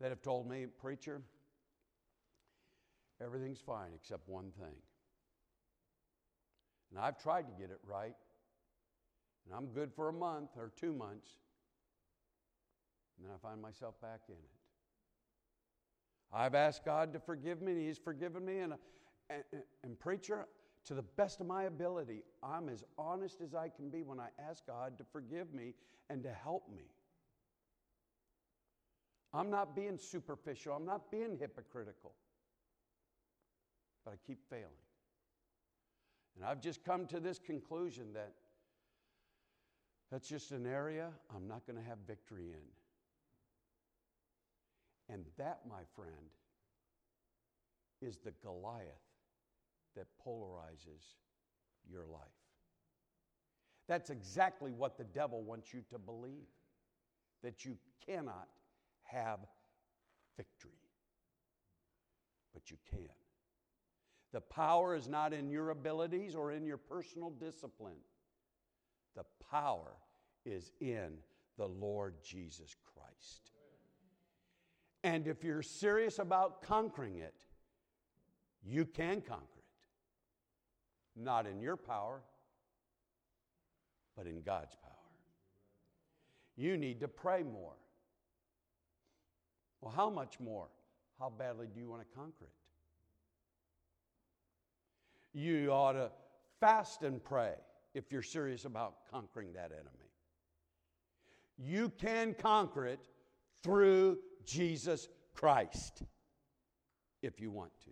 that 0.00 0.10
have 0.10 0.22
told 0.22 0.48
me, 0.48 0.66
preacher, 0.66 1.20
everything's 3.20 3.60
fine 3.60 3.90
except 3.94 4.28
one 4.28 4.50
thing. 4.58 4.74
And 6.90 6.98
I've 6.98 7.20
tried 7.20 7.42
to 7.42 7.52
get 7.58 7.70
it 7.70 7.80
right, 7.86 8.14
And 9.46 9.54
I'm 9.54 9.66
good 9.66 9.92
for 9.92 10.08
a 10.08 10.12
month 10.12 10.50
or 10.56 10.72
two 10.76 10.92
months. 10.92 11.30
And 13.16 13.26
then 13.26 13.32
I 13.34 13.38
find 13.38 13.60
myself 13.60 14.00
back 14.00 14.20
in 14.28 14.34
it. 14.34 14.56
I've 16.32 16.54
asked 16.54 16.84
God 16.84 17.12
to 17.12 17.20
forgive 17.20 17.62
me, 17.62 17.72
and 17.72 17.80
He's 17.80 17.98
forgiven 17.98 18.44
me. 18.44 18.58
And, 18.58 18.74
and, 19.30 19.42
and, 19.84 19.98
preacher, 19.98 20.46
to 20.84 20.94
the 20.94 21.02
best 21.02 21.40
of 21.40 21.46
my 21.46 21.64
ability, 21.64 22.22
I'm 22.42 22.68
as 22.68 22.84
honest 22.98 23.40
as 23.40 23.54
I 23.54 23.68
can 23.68 23.90
be 23.90 24.02
when 24.02 24.20
I 24.20 24.28
ask 24.48 24.66
God 24.66 24.98
to 24.98 25.04
forgive 25.04 25.54
me 25.54 25.74
and 26.10 26.22
to 26.22 26.32
help 26.32 26.68
me. 26.74 26.84
I'm 29.32 29.50
not 29.50 29.74
being 29.74 29.98
superficial, 29.98 30.74
I'm 30.74 30.86
not 30.86 31.10
being 31.10 31.36
hypocritical, 31.38 32.12
but 34.04 34.12
I 34.12 34.16
keep 34.26 34.38
failing. 34.48 34.64
And 36.36 36.44
I've 36.44 36.60
just 36.60 36.84
come 36.84 37.06
to 37.06 37.18
this 37.18 37.38
conclusion 37.38 38.12
that 38.14 38.32
that's 40.10 40.28
just 40.28 40.52
an 40.52 40.66
area 40.66 41.08
I'm 41.34 41.48
not 41.48 41.66
going 41.66 41.78
to 41.78 41.88
have 41.88 41.98
victory 42.06 42.50
in. 45.08 45.14
And 45.14 45.24
that, 45.38 45.60
my 45.68 45.82
friend, 45.94 46.12
is 48.02 48.18
the 48.18 48.32
Goliath 48.42 48.84
that 49.96 50.06
polarizes 50.24 51.14
your 51.90 52.04
life. 52.04 52.20
That's 53.88 54.10
exactly 54.10 54.72
what 54.72 54.98
the 54.98 55.04
devil 55.04 55.42
wants 55.42 55.72
you 55.72 55.82
to 55.90 55.98
believe 55.98 56.48
that 57.42 57.64
you 57.64 57.78
cannot 58.04 58.48
have 59.04 59.38
victory. 60.36 60.72
But 62.52 62.70
you 62.70 62.76
can. 62.90 63.08
The 64.32 64.40
power 64.40 64.94
is 64.94 65.08
not 65.08 65.32
in 65.32 65.50
your 65.50 65.70
abilities 65.70 66.34
or 66.34 66.52
in 66.52 66.66
your 66.66 66.76
personal 66.76 67.30
discipline. 67.30 67.98
The 69.14 69.24
power 69.50 69.96
is 70.44 70.72
in 70.80 71.18
the 71.56 71.66
Lord 71.66 72.14
Jesus 72.22 72.74
Christ. 72.94 73.50
And 75.04 75.26
if 75.26 75.44
you're 75.44 75.62
serious 75.62 76.18
about 76.18 76.62
conquering 76.62 77.18
it, 77.18 77.44
you 78.64 78.84
can 78.84 79.20
conquer 79.20 79.42
it. 79.42 81.22
Not 81.22 81.46
in 81.46 81.60
your 81.60 81.76
power, 81.76 82.20
but 84.16 84.26
in 84.26 84.42
God's 84.42 84.74
power. 84.74 84.92
You 86.56 86.76
need 86.76 87.00
to 87.00 87.08
pray 87.08 87.42
more. 87.42 87.76
Well, 89.80 89.92
how 89.94 90.10
much 90.10 90.40
more? 90.40 90.68
How 91.18 91.30
badly 91.30 91.68
do 91.72 91.78
you 91.80 91.88
want 91.88 92.02
to 92.02 92.16
conquer 92.16 92.44
it? 92.44 92.65
You 95.36 95.70
ought 95.70 95.92
to 95.92 96.10
fast 96.60 97.02
and 97.02 97.22
pray 97.22 97.52
if 97.92 98.10
you're 98.10 98.22
serious 98.22 98.64
about 98.64 98.94
conquering 99.10 99.52
that 99.52 99.70
enemy. 99.70 100.10
You 101.58 101.90
can 101.90 102.32
conquer 102.32 102.86
it 102.86 103.06
through 103.62 104.16
Jesus 104.46 105.10
Christ 105.34 106.04
if 107.20 107.38
you 107.38 107.50
want 107.50 107.72
to. 107.84 107.90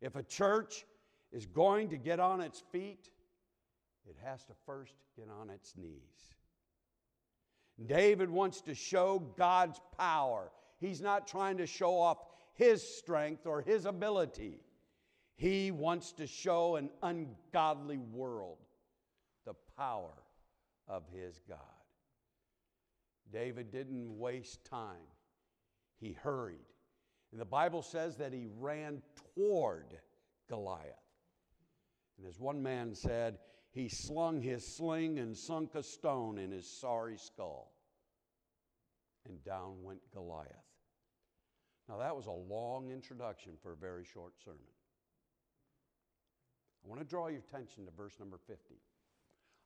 If 0.00 0.16
a 0.16 0.24
church 0.24 0.84
is 1.30 1.46
going 1.46 1.90
to 1.90 1.96
get 1.96 2.18
on 2.18 2.40
its 2.40 2.64
feet, 2.72 3.10
it 4.04 4.16
has 4.24 4.42
to 4.46 4.54
first 4.66 4.94
get 5.16 5.28
on 5.40 5.50
its 5.50 5.76
knees. 5.76 6.34
David 7.86 8.28
wants 8.28 8.60
to 8.62 8.74
show 8.74 9.20
God's 9.38 9.80
power. 9.96 10.50
He's 10.80 11.00
not 11.00 11.28
trying 11.28 11.58
to 11.58 11.66
show 11.66 11.96
off 11.96 12.18
his 12.54 12.82
strength 12.82 13.46
or 13.46 13.62
his 13.62 13.86
ability. 13.86 14.58
He 15.38 15.70
wants 15.70 16.10
to 16.14 16.26
show 16.26 16.74
an 16.74 16.90
ungodly 17.00 17.96
world 17.96 18.58
the 19.46 19.54
power 19.76 20.14
of 20.88 21.04
his 21.14 21.40
God. 21.48 21.58
David 23.32 23.70
didn't 23.70 24.18
waste 24.18 24.64
time 24.64 25.06
he 26.00 26.12
hurried. 26.12 26.66
And 27.30 27.40
the 27.40 27.44
Bible 27.44 27.82
says 27.82 28.16
that 28.16 28.32
he 28.32 28.48
ran 28.58 29.00
toward 29.36 29.86
Goliath. 30.48 30.84
And 32.18 32.26
as 32.26 32.40
one 32.40 32.60
man 32.60 32.92
said, 32.92 33.38
he 33.70 33.88
slung 33.88 34.42
his 34.42 34.66
sling 34.66 35.20
and 35.20 35.36
sunk 35.36 35.76
a 35.76 35.84
stone 35.84 36.38
in 36.38 36.50
his 36.50 36.68
sorry 36.68 37.16
skull. 37.16 37.72
And 39.28 39.44
down 39.44 39.84
went 39.84 40.00
Goliath. 40.12 40.48
Now, 41.88 41.98
that 41.98 42.16
was 42.16 42.26
a 42.26 42.32
long 42.32 42.90
introduction 42.90 43.52
for 43.62 43.72
a 43.72 43.76
very 43.76 44.04
short 44.04 44.32
sermon. 44.44 44.58
I 46.88 46.90
want 46.90 47.02
to 47.02 47.06
draw 47.06 47.26
your 47.26 47.40
attention 47.40 47.84
to 47.84 47.90
verse 47.94 48.14
number 48.18 48.38
50. 48.46 48.76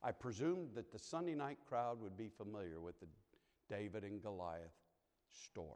I 0.03 0.11
presumed 0.11 0.71
that 0.75 0.91
the 0.91 0.99
Sunday 0.99 1.37
night 1.37 1.59
crowd 1.69 2.01
would 2.01 2.17
be 2.17 2.29
familiar 2.29 2.81
with 2.81 2.99
the 2.99 3.07
David 3.71 4.03
and 4.03 4.21
Goliath 4.21 4.75
story. 5.31 5.69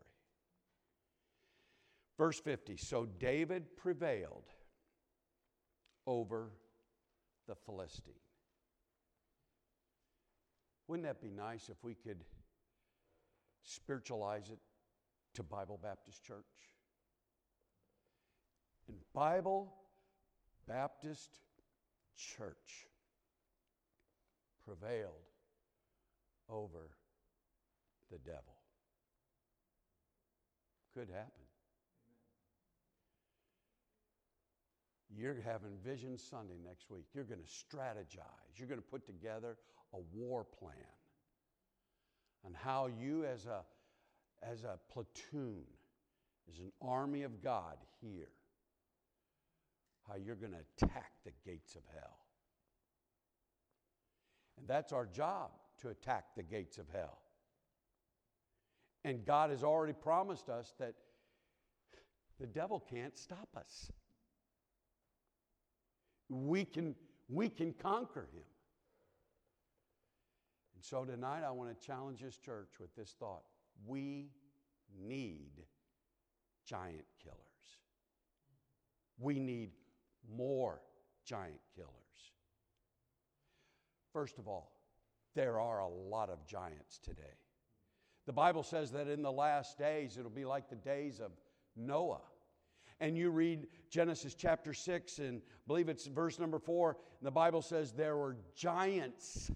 Verse 2.18 2.40
50 2.40 2.76
So 2.76 3.06
David 3.20 3.76
prevailed 3.76 4.50
over 6.04 6.50
the 7.46 7.54
Philistine. 7.54 8.14
Wouldn't 10.88 11.06
that 11.06 11.22
be 11.22 11.30
nice 11.30 11.68
if 11.68 11.76
we 11.84 11.94
could 11.94 12.24
spiritualize 13.62 14.50
it 14.50 14.58
to 15.34 15.44
Bible 15.44 15.78
Baptist 15.80 16.24
Church? 16.24 16.44
And 18.88 18.96
Bible 19.12 19.72
Baptist 20.68 21.38
Church 22.16 22.86
prevailed 24.64 25.12
over 26.48 26.90
the 28.10 28.18
devil. 28.18 28.56
Could 30.94 31.08
happen. 31.08 31.30
You're 35.14 35.36
having 35.44 35.70
Vision 35.84 36.18
Sunday 36.18 36.58
next 36.64 36.90
week. 36.90 37.04
You're 37.14 37.24
going 37.24 37.40
to 37.40 37.46
strategize. 37.76 38.56
You're 38.56 38.68
going 38.68 38.80
to 38.80 38.86
put 38.86 39.06
together 39.06 39.56
a 39.94 39.98
war 40.12 40.44
plan 40.58 40.74
on 42.44 42.52
how 42.54 42.88
you, 43.00 43.24
as 43.24 43.46
a, 43.46 43.64
as 44.42 44.64
a 44.64 44.78
platoon, 44.92 45.62
as 46.50 46.58
an 46.58 46.70
army 46.82 47.22
of 47.22 47.42
God 47.42 47.76
here, 48.00 48.28
how 50.08 50.14
you're 50.16 50.36
going 50.36 50.52
to 50.52 50.84
attack 50.84 51.12
the 51.24 51.32
gates 51.44 51.74
of 51.74 51.82
hell. 51.92 52.18
And 54.58 54.66
that's 54.66 54.92
our 54.92 55.06
job 55.06 55.50
to 55.82 55.88
attack 55.88 56.34
the 56.36 56.42
gates 56.42 56.78
of 56.78 56.86
hell. 56.92 57.18
And 59.04 59.24
God 59.24 59.50
has 59.50 59.62
already 59.62 59.92
promised 59.92 60.48
us 60.48 60.74
that 60.78 60.94
the 62.40 62.46
devil 62.46 62.80
can't 62.90 63.16
stop 63.16 63.48
us 63.56 63.90
we 66.28 66.64
can, 66.64 66.94
we 67.28 67.48
can 67.48 67.72
conquer 67.72 68.28
him. 68.32 68.42
And 70.74 70.84
so 70.84 71.04
tonight 71.04 71.42
I 71.46 71.50
want 71.50 71.70
to 71.70 71.86
challenge 71.86 72.20
this 72.20 72.36
church 72.36 72.70
with 72.80 72.94
this 72.94 73.14
thought. 73.18 73.44
We 73.86 74.30
need 74.98 75.64
giant 76.66 77.04
killers. 77.22 77.38
We 79.18 79.38
need 79.38 79.70
more 80.34 80.80
giant 81.24 81.60
killers. 81.74 81.90
First 84.12 84.38
of 84.38 84.48
all, 84.48 84.72
there 85.34 85.60
are 85.60 85.80
a 85.80 85.88
lot 85.88 86.30
of 86.30 86.46
giants 86.46 86.98
today. 86.98 87.22
The 88.26 88.32
Bible 88.32 88.62
says 88.62 88.90
that 88.92 89.08
in 89.08 89.22
the 89.22 89.32
last 89.32 89.78
days 89.78 90.16
it'll 90.16 90.30
be 90.30 90.44
like 90.44 90.68
the 90.68 90.76
days 90.76 91.20
of 91.20 91.32
Noah 91.76 92.22
and 93.00 93.16
you 93.16 93.30
read 93.30 93.66
Genesis 93.90 94.34
chapter 94.34 94.72
6, 94.72 95.18
and 95.18 95.38
I 95.38 95.60
believe 95.66 95.88
it's 95.88 96.06
verse 96.06 96.38
number 96.38 96.58
4, 96.58 96.96
and 97.20 97.26
the 97.26 97.30
Bible 97.30 97.62
says 97.62 97.92
there 97.92 98.16
were 98.16 98.36
giants 98.54 99.50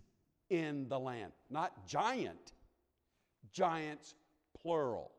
in 0.51 0.89
the 0.89 0.99
land. 0.99 1.33
Not 1.49 1.87
giant, 1.87 2.53
giants 3.53 4.15
plural. 4.61 5.13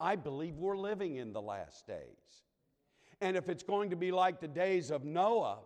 I 0.00 0.16
believe 0.16 0.56
we're 0.56 0.76
living 0.76 1.16
in 1.16 1.32
the 1.32 1.40
last 1.40 1.86
days. 1.86 2.45
And 3.20 3.36
if 3.36 3.48
it's 3.48 3.62
going 3.62 3.90
to 3.90 3.96
be 3.96 4.12
like 4.12 4.40
the 4.40 4.48
days 4.48 4.90
of 4.90 5.04
Noah, 5.04 5.58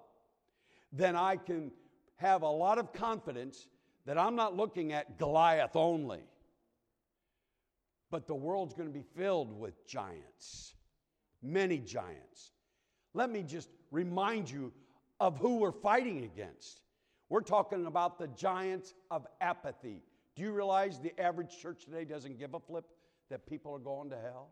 then 0.92 1.16
I 1.16 1.36
can 1.36 1.70
have 2.16 2.42
a 2.42 2.48
lot 2.48 2.78
of 2.78 2.92
confidence 2.92 3.66
that 4.06 4.18
I'm 4.18 4.36
not 4.36 4.56
looking 4.56 4.92
at 4.92 5.18
Goliath 5.18 5.76
only, 5.76 6.22
but 8.10 8.26
the 8.26 8.34
world's 8.34 8.74
going 8.74 8.88
to 8.88 8.94
be 8.94 9.04
filled 9.16 9.58
with 9.58 9.86
giants 9.86 10.74
many 11.42 11.78
giants. 11.78 12.52
Let 13.14 13.30
me 13.30 13.42
just 13.42 13.68
remind 13.90 14.50
you 14.50 14.72
of 15.18 15.38
who 15.38 15.56
we're 15.56 15.72
fighting 15.72 16.24
against. 16.24 16.80
We're 17.28 17.40
talking 17.40 17.86
about 17.86 18.18
the 18.18 18.28
giants 18.28 18.94
of 19.10 19.26
apathy. 19.40 20.02
Do 20.36 20.42
you 20.42 20.52
realize 20.52 20.98
the 20.98 21.18
average 21.20 21.58
church 21.60 21.84
today 21.84 22.04
doesn't 22.04 22.38
give 22.38 22.54
a 22.54 22.60
flip 22.60 22.84
that 23.30 23.46
people 23.46 23.74
are 23.74 23.78
going 23.78 24.10
to 24.10 24.16
hell? 24.16 24.50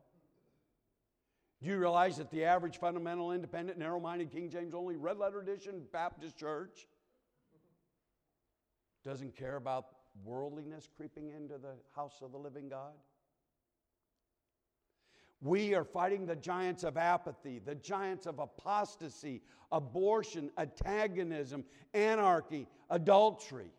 Do 1.62 1.68
you 1.70 1.78
realize 1.78 2.18
that 2.18 2.30
the 2.30 2.44
average 2.44 2.78
fundamental, 2.78 3.32
independent, 3.32 3.78
narrow 3.78 3.98
minded, 3.98 4.30
King 4.30 4.48
James 4.48 4.74
only, 4.74 4.96
red 4.96 5.18
letter 5.18 5.40
edition 5.40 5.82
Baptist 5.92 6.36
church 6.36 6.86
doesn't 9.04 9.36
care 9.36 9.56
about 9.56 9.86
worldliness 10.24 10.88
creeping 10.96 11.30
into 11.30 11.58
the 11.58 11.74
house 11.96 12.20
of 12.22 12.30
the 12.30 12.38
living 12.38 12.68
God? 12.68 12.92
We 15.40 15.74
are 15.74 15.84
fighting 15.84 16.26
the 16.26 16.36
giants 16.36 16.84
of 16.84 16.96
apathy, 16.96 17.60
the 17.64 17.76
giants 17.76 18.26
of 18.26 18.38
apostasy, 18.38 19.42
abortion, 19.70 20.50
antagonism, 20.58 21.64
anarchy, 21.94 22.66
adultery. 22.90 23.72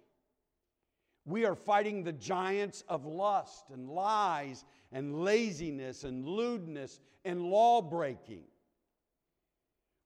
We 1.26 1.46
are 1.46 1.56
fighting 1.56 2.04
the 2.04 2.14
giants 2.14 2.84
of 2.88 3.06
lust 3.06 3.66
and 3.72 3.90
lies 3.90 4.66
and 4.92 5.24
laziness 5.24 6.04
and 6.04 6.26
lewdness 6.26 7.00
and 7.26 7.44
law 7.44 7.82
breaking. 7.82 8.44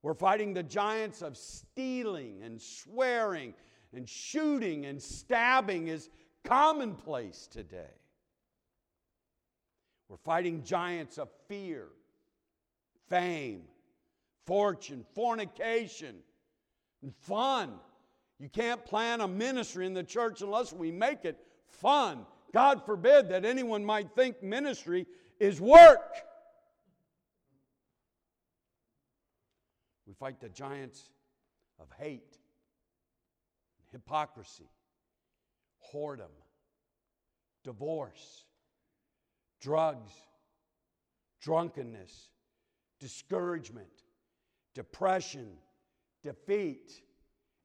We're 0.02 0.14
fighting 0.14 0.54
the 0.54 0.64
giants 0.64 1.22
of 1.22 1.38
stealing 1.38 2.42
and 2.44 2.62
swearing 2.62 3.54
and 3.94 4.08
shooting 4.08 4.86
and 4.86 5.02
stabbing 5.02 5.88
is 5.88 6.10
commonplace 6.44 7.48
today. 7.48 7.96
We're 10.10 10.18
fighting 10.18 10.64
giants 10.64 11.18
of 11.18 11.30
fear, 11.48 11.88
fame, 13.10 13.62
fortune, 14.46 15.06
fornication, 15.16 16.18
and 17.02 17.16
fun. 17.16 17.72
You 18.40 18.50
can't 18.50 18.84
plan 18.86 19.22
a 19.22 19.28
ministry 19.28 19.86
in 19.86 19.94
the 19.94 20.04
church 20.04 20.42
unless 20.42 20.74
we 20.74 20.92
make 20.92 21.24
it 21.24 21.40
fun. 21.68 22.26
God 22.54 22.86
forbid 22.86 23.30
that 23.30 23.46
anyone 23.46 23.84
might 23.84 24.12
think 24.16 24.44
ministry 24.44 25.08
is 25.40 25.60
work. 25.60 26.16
We 30.06 30.14
fight 30.14 30.40
the 30.40 30.50
giants 30.50 31.10
of 31.80 31.88
hate, 31.98 32.38
hypocrisy, 33.92 34.70
whoredom, 35.92 36.32
divorce, 37.64 38.46
drugs, 39.60 40.12
drunkenness, 41.42 42.30
discouragement, 43.00 43.88
depression, 44.76 45.48
defeat, 46.22 47.02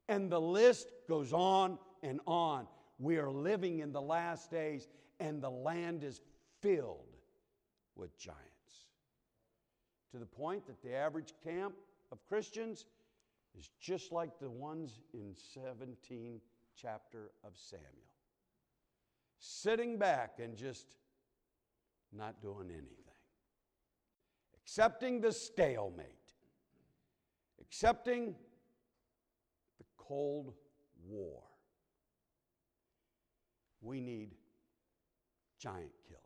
and 0.09 0.31
the 0.31 0.41
list 0.41 0.91
goes 1.09 1.35
on 1.35 1.79
and 2.03 2.21
on. 2.27 2.67
We 2.99 3.17
are 3.19 3.31
living 3.31 3.79
in 3.79 3.93
the 3.93 4.01
last 4.01 4.51
days, 4.51 4.89
and 5.21 5.41
the 5.41 5.51
land 5.51 6.03
is 6.03 6.21
filled 6.61 7.17
with 7.95 8.17
giants. 8.19 8.39
To 10.13 10.19
the 10.19 10.27
point 10.27 10.67
that 10.67 10.83
the 10.83 10.95
average 10.95 11.35
camp 11.45 11.75
of 12.11 12.25
Christians 12.27 12.87
is 13.57 13.71
just 13.81 14.13
like 14.13 14.39
the 14.41 14.51
ones 14.51 15.01
in 15.13 15.35
17 15.55 16.41
chapter 16.81 17.31
of 17.45 17.53
Samuel. 17.57 17.87
Sitting 19.39 19.99
back 19.99 20.39
and 20.43 20.57
just 20.57 20.97
not 22.13 22.41
doing 22.41 22.71
anything. 22.71 22.95
Accepting 24.63 25.21
the 25.21 25.33
stalemate. 25.33 26.07
Accepting 27.61 28.35
the 29.79 29.85
Cold 29.97 30.55
War. 31.07 31.43
We 33.81 34.01
need 34.01 34.31
giant 35.59 35.93
killers. 36.07 36.23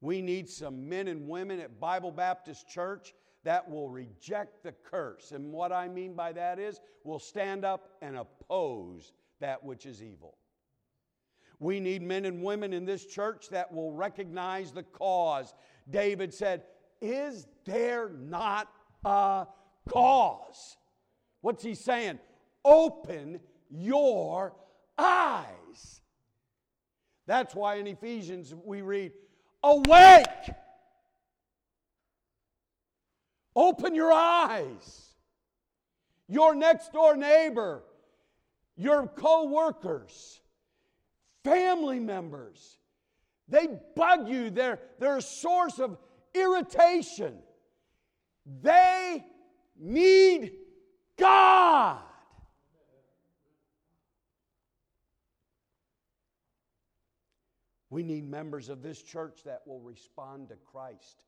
We 0.00 0.22
need 0.22 0.48
some 0.48 0.88
men 0.88 1.08
and 1.08 1.28
women 1.28 1.60
at 1.60 1.80
Bible 1.80 2.12
Baptist 2.12 2.68
Church 2.68 3.14
that 3.44 3.68
will 3.70 3.88
reject 3.88 4.64
the 4.64 4.72
curse. 4.72 5.30
And 5.30 5.52
what 5.52 5.70
I 5.72 5.88
mean 5.88 6.14
by 6.14 6.32
that 6.32 6.58
is, 6.58 6.80
will 7.04 7.20
stand 7.20 7.64
up 7.64 7.90
and 8.02 8.16
oppose 8.16 9.12
that 9.40 9.62
which 9.62 9.86
is 9.86 10.02
evil. 10.02 10.36
We 11.58 11.80
need 11.80 12.02
men 12.02 12.24
and 12.24 12.42
women 12.42 12.72
in 12.72 12.84
this 12.84 13.06
church 13.06 13.48
that 13.50 13.72
will 13.72 13.92
recognize 13.92 14.72
the 14.72 14.82
cause. 14.82 15.54
David 15.88 16.34
said, 16.34 16.64
Is 17.00 17.46
there 17.64 18.10
not 18.10 18.68
a 19.04 19.46
cause? 19.88 20.76
What's 21.40 21.62
he 21.62 21.74
saying? 21.74 22.18
Open 22.64 23.40
your 23.70 24.54
eyes. 24.98 26.00
That's 27.26 27.54
why 27.54 27.76
in 27.76 27.86
Ephesians 27.86 28.54
we 28.64 28.82
read, 28.82 29.12
Awake! 29.62 30.26
Open 33.54 33.94
your 33.94 34.12
eyes. 34.12 35.02
Your 36.28 36.54
next 36.54 36.92
door 36.92 37.16
neighbor, 37.16 37.82
your 38.76 39.06
co 39.06 39.48
workers, 39.48 40.40
family 41.44 42.00
members, 42.00 42.78
they 43.48 43.68
bug 43.94 44.28
you. 44.28 44.50
They're, 44.50 44.80
they're 44.98 45.18
a 45.18 45.22
source 45.22 45.78
of 45.78 45.96
irritation. 46.34 47.38
They 48.62 49.24
need 49.78 50.52
God. 51.16 52.00
We 57.90 58.02
need 58.02 58.28
members 58.28 58.68
of 58.68 58.82
this 58.82 59.02
church 59.02 59.40
that 59.44 59.62
will 59.66 59.80
respond 59.80 60.48
to 60.48 60.56
Christ. 60.56 61.22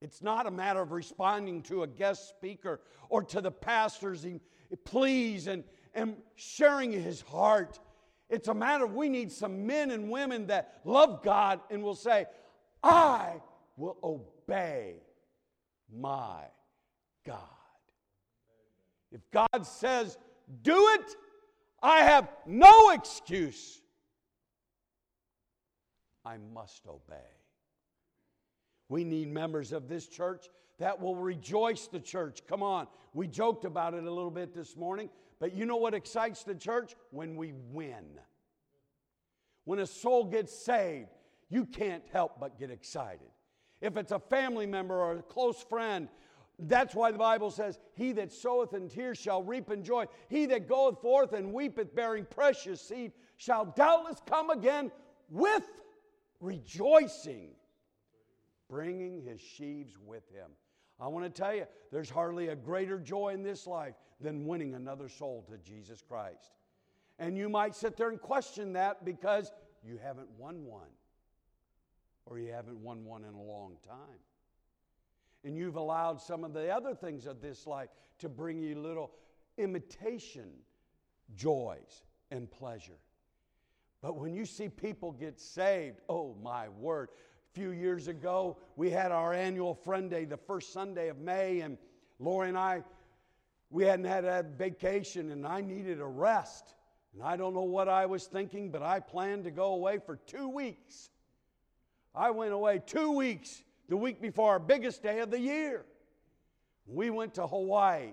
It's 0.00 0.22
not 0.22 0.46
a 0.46 0.50
matter 0.50 0.80
of 0.80 0.90
responding 0.90 1.62
to 1.62 1.82
a 1.82 1.86
guest 1.86 2.28
speaker 2.28 2.80
or 3.08 3.22
to 3.24 3.40
the 3.40 3.50
pastor's 3.50 4.26
pleas 4.84 5.46
and, 5.46 5.64
and 5.94 6.16
sharing 6.34 6.90
his 6.90 7.20
heart. 7.20 7.78
It's 8.28 8.48
a 8.48 8.54
matter 8.54 8.84
of 8.84 8.94
we 8.94 9.08
need 9.08 9.30
some 9.30 9.66
men 9.66 9.90
and 9.90 10.10
women 10.10 10.46
that 10.46 10.80
love 10.84 11.22
God 11.22 11.60
and 11.70 11.82
will 11.82 11.94
say, 11.94 12.26
I 12.82 13.40
will 13.76 13.98
obey 14.02 14.96
my 15.94 16.44
God. 17.26 17.38
If 19.12 19.20
God 19.30 19.66
says, 19.66 20.16
do 20.62 20.88
it, 20.94 21.14
I 21.82 21.98
have 21.98 22.28
no 22.46 22.90
excuse. 22.90 23.81
I 26.24 26.36
must 26.54 26.86
obey. 26.86 27.30
We 28.88 29.04
need 29.04 29.28
members 29.28 29.72
of 29.72 29.88
this 29.88 30.06
church 30.06 30.46
that 30.78 31.00
will 31.00 31.16
rejoice 31.16 31.86
the 31.86 32.00
church. 32.00 32.42
Come 32.46 32.62
on. 32.62 32.86
We 33.14 33.26
joked 33.26 33.64
about 33.64 33.94
it 33.94 34.04
a 34.04 34.10
little 34.10 34.30
bit 34.30 34.54
this 34.54 34.76
morning, 34.76 35.10
but 35.38 35.54
you 35.54 35.66
know 35.66 35.76
what 35.76 35.94
excites 35.94 36.44
the 36.44 36.54
church? 36.54 36.94
When 37.10 37.36
we 37.36 37.52
win. 37.70 38.04
When 39.64 39.78
a 39.78 39.86
soul 39.86 40.24
gets 40.24 40.52
saved, 40.52 41.08
you 41.48 41.64
can't 41.64 42.02
help 42.12 42.40
but 42.40 42.58
get 42.58 42.70
excited. 42.70 43.28
If 43.80 43.96
it's 43.96 44.12
a 44.12 44.18
family 44.18 44.66
member 44.66 44.98
or 44.98 45.18
a 45.18 45.22
close 45.22 45.62
friend, 45.62 46.08
that's 46.58 46.94
why 46.94 47.10
the 47.10 47.18
Bible 47.18 47.50
says, 47.50 47.78
He 47.94 48.12
that 48.12 48.32
soweth 48.32 48.74
in 48.74 48.88
tears 48.88 49.18
shall 49.18 49.42
reap 49.42 49.70
in 49.70 49.82
joy. 49.82 50.06
He 50.28 50.46
that 50.46 50.68
goeth 50.68 51.00
forth 51.00 51.32
and 51.32 51.52
weepeth, 51.52 51.94
bearing 51.94 52.24
precious 52.24 52.80
seed, 52.80 53.12
shall 53.36 53.66
doubtless 53.66 54.18
come 54.26 54.50
again 54.50 54.90
with 55.28 55.64
rejoicing 56.42 57.52
bringing 58.72 59.20
his 59.20 59.38
sheaves 59.38 59.98
with 60.02 60.26
him. 60.30 60.50
I 60.98 61.06
want 61.06 61.26
to 61.26 61.30
tell 61.30 61.54
you, 61.54 61.66
there's 61.90 62.08
hardly 62.08 62.48
a 62.48 62.56
greater 62.56 62.98
joy 62.98 63.34
in 63.34 63.42
this 63.42 63.66
life 63.66 63.94
than 64.18 64.46
winning 64.46 64.74
another 64.74 65.10
soul 65.10 65.44
to 65.50 65.58
Jesus 65.58 66.00
Christ. 66.00 66.52
And 67.18 67.36
you 67.36 67.50
might 67.50 67.76
sit 67.76 67.98
there 67.98 68.08
and 68.08 68.18
question 68.18 68.72
that 68.72 69.04
because 69.04 69.52
you 69.84 69.98
haven't 70.02 70.28
won 70.38 70.64
one, 70.64 70.88
or 72.24 72.38
you 72.38 72.50
haven't 72.50 72.78
won 72.78 73.04
one 73.04 73.24
in 73.24 73.34
a 73.34 73.42
long 73.42 73.76
time. 73.86 74.20
And 75.44 75.54
you've 75.54 75.76
allowed 75.76 76.18
some 76.18 76.42
of 76.42 76.54
the 76.54 76.74
other 76.74 76.94
things 76.94 77.26
of 77.26 77.42
this 77.42 77.66
life 77.66 77.90
to 78.20 78.30
bring 78.30 78.62
you 78.62 78.80
little 78.80 79.10
imitation 79.58 80.48
joys 81.36 82.04
and 82.30 82.50
pleasure. 82.50 82.98
But 84.02 84.16
when 84.16 84.34
you 84.34 84.44
see 84.44 84.68
people 84.68 85.12
get 85.12 85.40
saved, 85.40 86.00
oh 86.08 86.36
my 86.42 86.68
word, 86.68 87.08
A 87.50 87.54
few 87.54 87.70
years 87.70 88.08
ago, 88.08 88.58
we 88.76 88.90
had 88.90 89.12
our 89.12 89.32
annual 89.32 89.74
Friend 89.74 90.10
Day 90.10 90.24
the 90.24 90.36
first 90.36 90.72
Sunday 90.72 91.08
of 91.08 91.18
May, 91.18 91.60
and 91.60 91.78
Lori 92.18 92.48
and 92.48 92.58
I, 92.58 92.82
we 93.70 93.84
hadn't 93.84 94.06
had 94.06 94.24
a 94.24 94.42
vacation, 94.42 95.30
and 95.30 95.46
I 95.46 95.60
needed 95.60 96.00
a 96.00 96.06
rest. 96.06 96.74
And 97.14 97.22
I 97.22 97.36
don't 97.36 97.54
know 97.54 97.62
what 97.62 97.88
I 97.88 98.06
was 98.06 98.26
thinking, 98.26 98.70
but 98.70 98.82
I 98.82 99.00
planned 99.00 99.44
to 99.44 99.50
go 99.50 99.74
away 99.74 99.98
for 99.98 100.16
two 100.16 100.48
weeks. 100.48 101.10
I 102.14 102.30
went 102.30 102.52
away 102.52 102.82
two 102.84 103.12
weeks, 103.12 103.62
the 103.88 103.96
week 103.96 104.20
before 104.20 104.50
our 104.50 104.58
biggest 104.58 105.02
day 105.02 105.20
of 105.20 105.30
the 105.30 105.38
year. 105.40 105.84
We 106.86 107.10
went 107.10 107.34
to 107.34 107.46
Hawaii. 107.46 108.12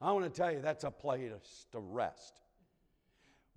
I 0.00 0.12
want 0.12 0.24
to 0.24 0.30
tell 0.30 0.52
you, 0.52 0.60
that's 0.60 0.84
a 0.84 0.90
place 0.90 1.66
to 1.72 1.78
rest. 1.78 2.40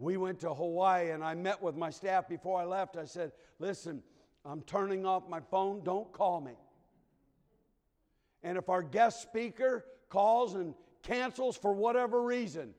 We 0.03 0.17
went 0.17 0.41
to 0.41 0.53
Hawaii, 0.53 1.11
and 1.11 1.23
I 1.23 1.33
met 1.33 1.63
with 1.63 1.77
my 1.77 1.89
staff 1.89 2.27
before 2.27 2.59
I 2.59 2.65
left. 2.65 2.97
I 2.97 3.05
said, 3.05 3.31
Listen, 3.57 4.03
I'm 4.43 4.61
turning 4.63 5.05
off 5.05 5.29
my 5.29 5.39
phone. 5.39 5.81
Don't 5.85 6.11
call 6.11 6.41
me. 6.41 6.51
And 8.43 8.57
if 8.57 8.67
our 8.67 8.83
guest 8.83 9.21
speaker 9.21 9.85
calls 10.09 10.55
and 10.55 10.73
cancels 11.03 11.55
for 11.55 11.71
whatever 11.71 12.21
reason, 12.21 12.73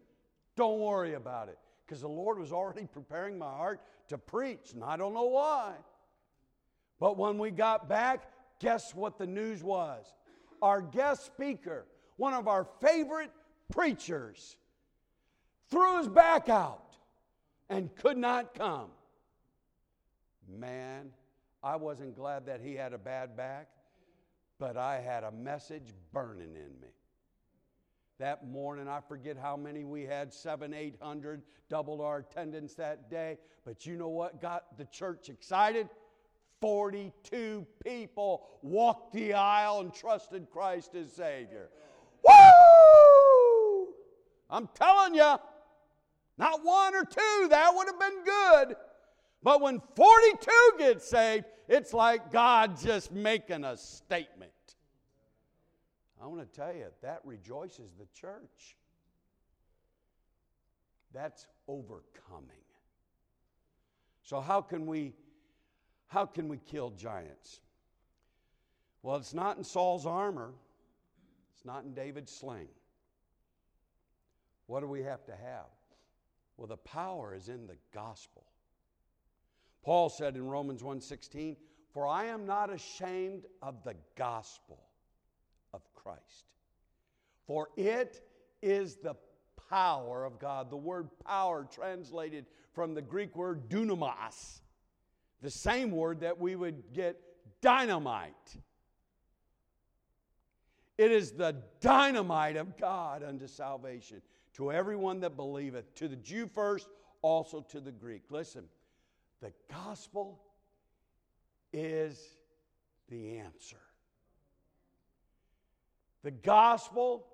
Don't 0.55 0.81
worry 0.81 1.15
about 1.15 1.49
it. 1.49 1.59
Because 1.87 2.03
the 2.03 2.09
Lord 2.09 2.39
was 2.39 2.53
already 2.53 2.87
preparing 2.93 3.39
my 3.39 3.51
heart 3.51 3.81
to 4.09 4.19
preach, 4.19 4.73
and 4.75 4.85
I 4.85 4.99
don't 4.99 5.15
know 5.15 5.25
why. 5.25 5.73
But 7.01 7.17
when 7.17 7.39
we 7.39 7.51
got 7.51 7.89
back, 7.89 8.31
guess 8.61 8.95
what 8.95 9.17
the 9.17 9.27
news 9.27 9.63
was? 9.63 10.05
Our 10.61 10.83
guest 10.83 11.25
speaker, 11.25 11.87
one 12.19 12.35
of 12.35 12.49
our 12.49 12.67
favorite 12.83 13.31
preachers, 13.73 14.59
threw 15.71 15.97
his 15.99 16.09
back 16.09 16.51
out 16.51 16.84
and 17.69 17.95
could 17.97 18.17
not 18.17 18.55
come. 18.55 18.91
Man, 20.49 21.11
I 21.63 21.77
wasn't 21.77 22.15
glad 22.15 22.47
that 22.47 22.61
he 22.61 22.75
had 22.75 22.93
a 22.93 22.99
bad 22.99 23.37
back, 23.37 23.69
but 24.59 24.77
I 24.77 25.01
had 25.01 25.25
a 25.25 25.33
message 25.33 25.93
burning 26.13 26.55
in 26.55 26.81
me. 26.81 26.89
That 28.19 28.47
morning, 28.47 28.87
I 28.87 29.01
forget 29.01 29.37
how 29.37 29.57
many 29.57 29.83
we 29.83 30.03
had, 30.03 30.33
seven, 30.33 30.73
eight 30.73 30.95
hundred, 31.01 31.43
doubled 31.69 32.01
our 32.01 32.19
attendance 32.19 32.75
that 32.75 33.11
day. 33.11 33.39
But 33.65 33.87
you 33.87 33.97
know 33.97 34.09
what 34.09 34.41
got 34.41 34.79
the 34.79 34.85
church 34.85 35.29
excited? 35.29 35.89
42 36.61 37.67
people 37.85 38.47
walked 38.63 39.13
the 39.13 39.35
aisle 39.35 39.81
and 39.81 39.93
trusted 39.93 40.49
Christ 40.51 40.95
as 40.95 41.13
Savior. 41.13 41.69
Woo! 42.27 43.89
I'm 44.49 44.69
telling 44.75 45.15
you, 45.15 45.35
not 46.37 46.65
one 46.65 46.95
or 46.95 47.05
two, 47.05 47.49
that 47.51 47.73
would 47.75 47.87
have 47.87 48.01
been 48.01 48.25
good. 48.25 48.77
But 49.43 49.61
when 49.61 49.81
42 49.95 50.51
get 50.79 51.03
saved, 51.03 51.45
it's 51.69 51.93
like 51.93 52.33
God 52.33 52.79
just 52.81 53.13
making 53.13 53.65
a 53.65 53.77
statement. 53.77 54.51
I 56.23 56.27
want 56.27 56.41
to 56.41 56.59
tell 56.59 56.75
you, 56.75 56.87
that 57.03 57.21
rejoices 57.25 57.93
the 57.99 58.07
church. 58.19 58.77
That's 61.13 61.47
overcoming. 61.69 62.65
So 64.23 64.41
how 64.41 64.63
can 64.63 64.87
we 64.87 65.13
how 66.07 66.25
can 66.27 66.49
we 66.49 66.59
kill 66.59 66.91
giants? 66.91 67.61
Well, 69.03 69.17
it's 69.17 69.35
not 69.35 69.59
in 69.59 69.65
Saul's 69.65 70.07
armor. 70.07 70.53
It's 71.55 71.65
not 71.65 71.85
in 71.85 71.93
David's 71.93 72.33
sling. 72.33 72.69
What 74.67 74.81
do 74.81 74.87
we 74.87 75.03
have 75.03 75.25
to 75.27 75.33
have? 75.33 75.67
Well, 76.57 76.69
the 76.69 76.77
power 76.77 77.35
is 77.35 77.49
in 77.49 77.67
the 77.67 77.77
gospel. 77.93 78.45
Paul 79.83 80.09
said 80.09 80.37
in 80.37 80.47
Romans 80.47 80.83
1:16, 80.83 81.57
"For 81.91 82.07
I 82.07 82.27
am 82.27 82.47
not 82.47 82.71
ashamed 82.71 83.47
of 83.61 83.83
the 83.85 83.97
gospel 84.15 84.85
of 85.75 85.83
Christ. 85.93 86.47
For 87.47 87.69
it 87.77 88.27
is 88.63 88.97
the 88.97 89.17
power 89.69 90.25
of 90.25 90.39
God. 90.39 90.71
The 90.71 90.77
word 90.77 91.11
power 91.27 91.65
translated 91.71 92.47
from 92.73 92.95
the 92.95 93.03
Greek 93.03 93.37
word 93.37 93.69
dunamis, 93.69 94.61
the 95.43 95.51
same 95.51 95.91
word 95.91 96.21
that 96.21 96.39
we 96.39 96.57
would 96.57 96.93
get 96.93 97.21
dynamite. 97.61 98.57
It 100.97 101.11
is 101.11 101.33
the 101.33 101.57
dynamite 101.81 102.57
of 102.57 102.77
God 102.77 103.25
unto 103.25 103.49
salvation 103.49 104.23
to 104.55 104.73
everyone 104.73 105.21
that 105.21 105.37
believeth, 105.37 105.95
to 105.97 106.09
the 106.09 106.17
Jew 106.17 106.47
first, 106.47 106.89
also 107.23 107.61
to 107.71 107.81
the 107.81 107.93
Greek. 107.93 108.23
Listen, 108.31 108.65
the 109.41 109.53
gospel 109.71 110.41
is 111.73 112.21
the 113.09 113.39
answer. 113.39 113.81
The 116.23 116.31
gospel 116.31 117.27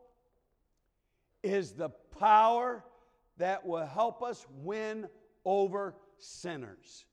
is 1.43 1.73
the 1.73 1.91
power 2.19 2.85
that 3.39 3.65
will 3.65 3.87
help 3.87 4.23
us 4.23 4.47
win 4.63 5.09
over 5.45 5.95
sinners. 6.19 7.05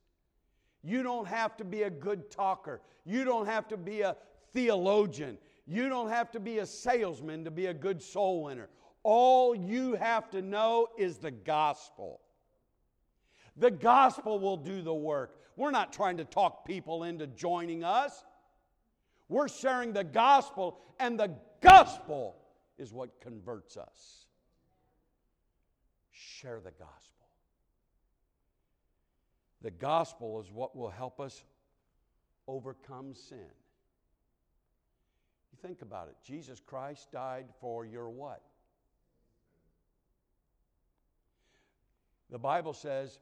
You 0.83 1.03
don't 1.03 1.27
have 1.27 1.57
to 1.57 1.65
be 1.65 1.83
a 1.83 1.89
good 1.89 2.31
talker. 2.31 2.81
You 3.05 3.23
don't 3.23 3.45
have 3.45 3.67
to 3.69 3.77
be 3.77 4.01
a 4.01 4.15
theologian. 4.53 5.37
You 5.65 5.89
don't 5.89 6.09
have 6.09 6.31
to 6.31 6.39
be 6.39 6.59
a 6.59 6.65
salesman 6.65 7.43
to 7.45 7.51
be 7.51 7.67
a 7.67 7.73
good 7.73 8.01
soul 8.01 8.43
winner. 8.43 8.69
All 9.09 9.55
you 9.55 9.93
have 9.93 10.29
to 10.31 10.41
know 10.41 10.89
is 10.97 11.17
the 11.17 11.31
gospel. 11.31 12.19
The 13.55 13.71
gospel 13.71 14.37
will 14.37 14.57
do 14.57 14.81
the 14.81 14.93
work. 14.93 15.39
We're 15.55 15.71
not 15.71 15.93
trying 15.93 16.17
to 16.17 16.25
talk 16.25 16.65
people 16.65 17.05
into 17.05 17.25
joining 17.25 17.85
us. 17.85 18.25
We're 19.29 19.47
sharing 19.47 19.93
the 19.93 20.03
gospel, 20.03 20.79
and 20.99 21.17
the 21.17 21.31
gospel 21.61 22.35
is 22.77 22.91
what 22.91 23.21
converts 23.21 23.77
us. 23.77 24.25
Share 26.11 26.59
the 26.59 26.71
gospel. 26.71 27.27
The 29.61 29.71
gospel 29.71 30.41
is 30.41 30.51
what 30.51 30.75
will 30.75 30.89
help 30.89 31.21
us 31.21 31.45
overcome 32.45 33.13
sin. 33.13 33.37
You 35.53 35.57
think 35.61 35.81
about 35.81 36.09
it. 36.09 36.17
Jesus 36.25 36.59
Christ 36.59 37.09
died 37.13 37.45
for 37.61 37.85
your 37.85 38.09
what? 38.09 38.41
The 42.29 42.39
Bible 42.39 42.73
says, 42.73 43.19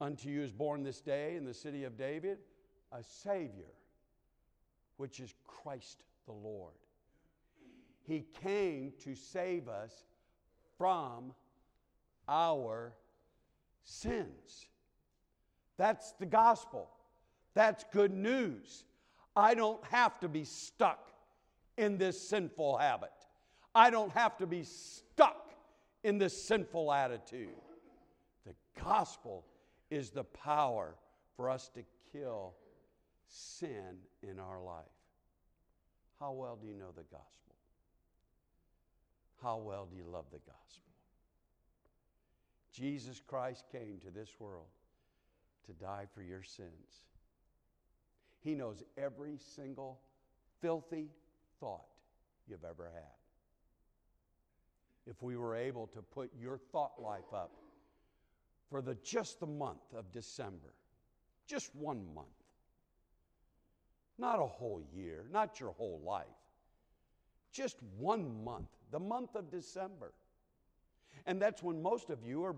Unto 0.00 0.28
you 0.30 0.42
is 0.42 0.52
born 0.52 0.82
this 0.82 1.00
day 1.00 1.36
in 1.36 1.44
the 1.44 1.54
city 1.54 1.84
of 1.84 1.96
David 1.96 2.38
a 2.92 3.02
Savior, 3.02 3.72
which 4.96 5.20
is 5.20 5.34
Christ 5.46 6.02
the 6.26 6.32
Lord. 6.32 6.74
He 8.02 8.24
came 8.42 8.92
to 9.04 9.14
save 9.14 9.68
us 9.68 10.04
from 10.76 11.32
our 12.28 12.94
sins. 13.84 14.66
That's 15.76 16.12
the 16.12 16.26
gospel. 16.26 16.88
That's 17.54 17.84
good 17.92 18.12
news. 18.12 18.84
I 19.36 19.54
don't 19.54 19.84
have 19.84 20.18
to 20.20 20.28
be 20.28 20.44
stuck 20.44 21.08
in 21.76 21.98
this 21.98 22.28
sinful 22.28 22.78
habit. 22.78 23.12
I 23.74 23.90
don't 23.90 24.12
have 24.12 24.36
to 24.38 24.46
be 24.46 24.64
stuck 24.64 25.50
in 26.02 26.18
this 26.18 26.42
sinful 26.42 26.92
attitude. 26.92 27.48
Gospel 28.78 29.44
is 29.90 30.10
the 30.10 30.24
power 30.24 30.94
for 31.36 31.50
us 31.50 31.68
to 31.74 31.82
kill 32.12 32.54
sin 33.28 33.96
in 34.22 34.38
our 34.38 34.60
life. 34.60 34.84
How 36.18 36.32
well 36.32 36.58
do 36.60 36.66
you 36.66 36.74
know 36.74 36.92
the 36.94 37.02
gospel? 37.02 37.54
How 39.42 39.56
well 39.56 39.86
do 39.90 39.96
you 39.96 40.04
love 40.04 40.26
the 40.30 40.38
gospel? 40.38 40.92
Jesus 42.72 43.20
Christ 43.26 43.64
came 43.72 43.98
to 44.04 44.10
this 44.10 44.30
world 44.38 44.68
to 45.66 45.72
die 45.72 46.06
for 46.14 46.22
your 46.22 46.42
sins. 46.42 47.06
He 48.40 48.54
knows 48.54 48.82
every 48.96 49.38
single 49.38 50.00
filthy 50.60 51.08
thought 51.58 51.86
you've 52.48 52.64
ever 52.64 52.90
had. 52.92 53.02
If 55.06 55.22
we 55.22 55.36
were 55.36 55.56
able 55.56 55.86
to 55.88 56.02
put 56.02 56.30
your 56.38 56.58
thought 56.58 57.00
life 57.00 57.32
up 57.34 57.52
for 58.70 58.80
the 58.80 58.94
just 59.02 59.40
the 59.40 59.46
month 59.46 59.92
of 59.96 60.12
December, 60.12 60.72
just 61.46 61.74
one 61.74 62.14
month, 62.14 62.28
not 64.18 64.38
a 64.38 64.46
whole 64.46 64.82
year, 64.94 65.26
not 65.32 65.58
your 65.58 65.72
whole 65.72 66.00
life, 66.04 66.26
just 67.52 67.76
one 67.98 68.44
month, 68.44 68.68
the 68.92 69.00
month 69.00 69.34
of 69.34 69.50
December. 69.50 70.12
And 71.26 71.42
that's 71.42 71.62
when 71.62 71.82
most 71.82 72.10
of 72.10 72.24
you 72.24 72.44
are 72.44 72.56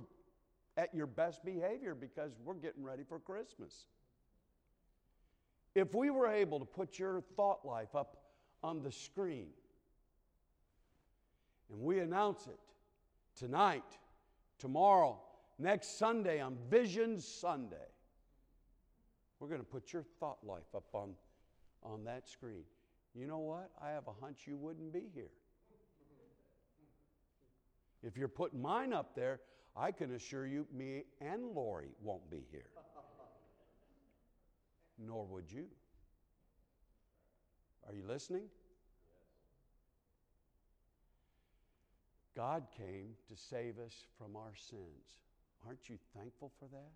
at 0.77 0.94
your 0.94 1.07
best 1.07 1.44
behavior 1.44 1.94
because 1.94 2.33
we're 2.44 2.55
getting 2.55 2.83
ready 2.83 3.03
for 3.09 3.18
Christmas. 3.18 3.87
If 5.75 5.94
we 5.94 6.11
were 6.11 6.29
able 6.29 6.59
to 6.59 6.64
put 6.66 6.98
your 6.98 7.22
thought 7.37 7.64
life 7.64 7.94
up 7.94 8.18
on 8.62 8.83
the 8.83 8.92
screen 8.92 9.48
and 11.71 11.81
we 11.81 12.00
announce 12.00 12.46
it 12.46 12.60
tonight, 13.35 13.85
tomorrow, 14.58 15.19
next 15.63 15.98
Sunday 15.98 16.40
on 16.40 16.56
Vision 16.69 17.19
Sunday, 17.21 17.77
we're 19.38 19.48
going 19.48 19.60
to 19.60 19.67
put 19.67 19.92
your 19.92 20.04
thought 20.21 20.38
life 20.44 20.75
up 20.75 20.87
on, 20.92 21.15
on 21.83 22.04
that 22.04 22.29
screen. 22.29 22.65
You 23.15 23.27
know 23.27 23.38
what? 23.38 23.71
I 23.83 23.90
have 23.90 24.04
a 24.08 24.25
hunch 24.25 24.40
you 24.46 24.56
wouldn't 24.56 24.92
be 24.92 25.04
here. 25.15 25.31
If 28.02 28.17
you're 28.17 28.29
putting 28.29 28.60
mine 28.60 28.92
up 28.92 29.15
there, 29.15 29.40
I 29.77 29.92
can 29.92 30.15
assure 30.15 30.46
you, 30.46 30.67
me 30.77 31.04
and 31.21 31.44
Lori 31.54 31.90
won't 32.02 32.29
be 32.31 32.44
here. 32.50 32.67
Nor 34.98 35.25
would 35.27 35.50
you. 35.50 35.67
Are 37.88 37.94
you 37.94 38.04
listening? 38.06 38.44
God 42.37 42.65
came 42.77 43.10
to 43.29 43.37
save 43.37 43.79
us 43.79 44.06
from 44.19 44.37
our 44.37 44.52
sins. 44.56 45.23
Aren't 45.67 45.88
you 45.88 45.98
thankful 46.17 46.52
for 46.58 46.67
that? 46.67 46.92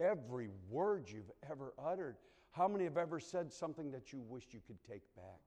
Amen. 0.00 0.12
Every 0.12 0.48
word 0.68 1.08
you've 1.08 1.30
ever 1.50 1.72
uttered 1.78 2.16
how 2.52 2.66
many 2.66 2.84
have 2.84 2.96
ever 2.96 3.20
said 3.20 3.52
something 3.52 3.90
that 3.92 4.12
you 4.12 4.20
wished 4.28 4.52
you 4.52 4.60
could 4.66 4.82
take 4.82 5.02
back? 5.14 5.40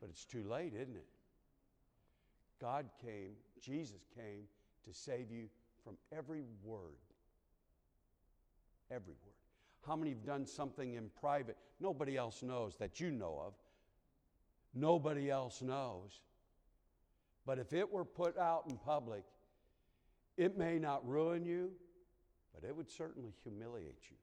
But 0.00 0.10
it's 0.10 0.24
too 0.24 0.44
late, 0.44 0.74
isn't 0.74 0.94
it? 0.94 1.06
God 2.60 2.86
came, 3.02 3.32
Jesus 3.60 4.04
came 4.14 4.42
to 4.84 4.92
save 4.92 5.30
you 5.30 5.48
from 5.82 5.96
every 6.16 6.42
word. 6.62 6.98
Every 8.90 9.14
word. 9.24 9.34
How 9.86 9.96
many 9.96 10.10
have 10.10 10.24
done 10.24 10.44
something 10.46 10.94
in 10.94 11.10
private 11.18 11.56
nobody 11.80 12.16
else 12.16 12.42
knows 12.42 12.76
that 12.78 13.00
you 13.00 13.10
know 13.10 13.42
of? 13.46 13.54
Nobody 14.74 15.30
else 15.30 15.62
knows. 15.62 16.20
But 17.46 17.58
if 17.58 17.72
it 17.72 17.90
were 17.90 18.04
put 18.04 18.36
out 18.36 18.64
in 18.68 18.76
public, 18.76 19.24
it 20.36 20.56
may 20.56 20.78
not 20.78 21.06
ruin 21.06 21.44
you, 21.44 21.70
but 22.54 22.66
it 22.66 22.74
would 22.74 22.90
certainly 22.90 23.32
humiliate 23.42 24.04
you. 24.10 24.16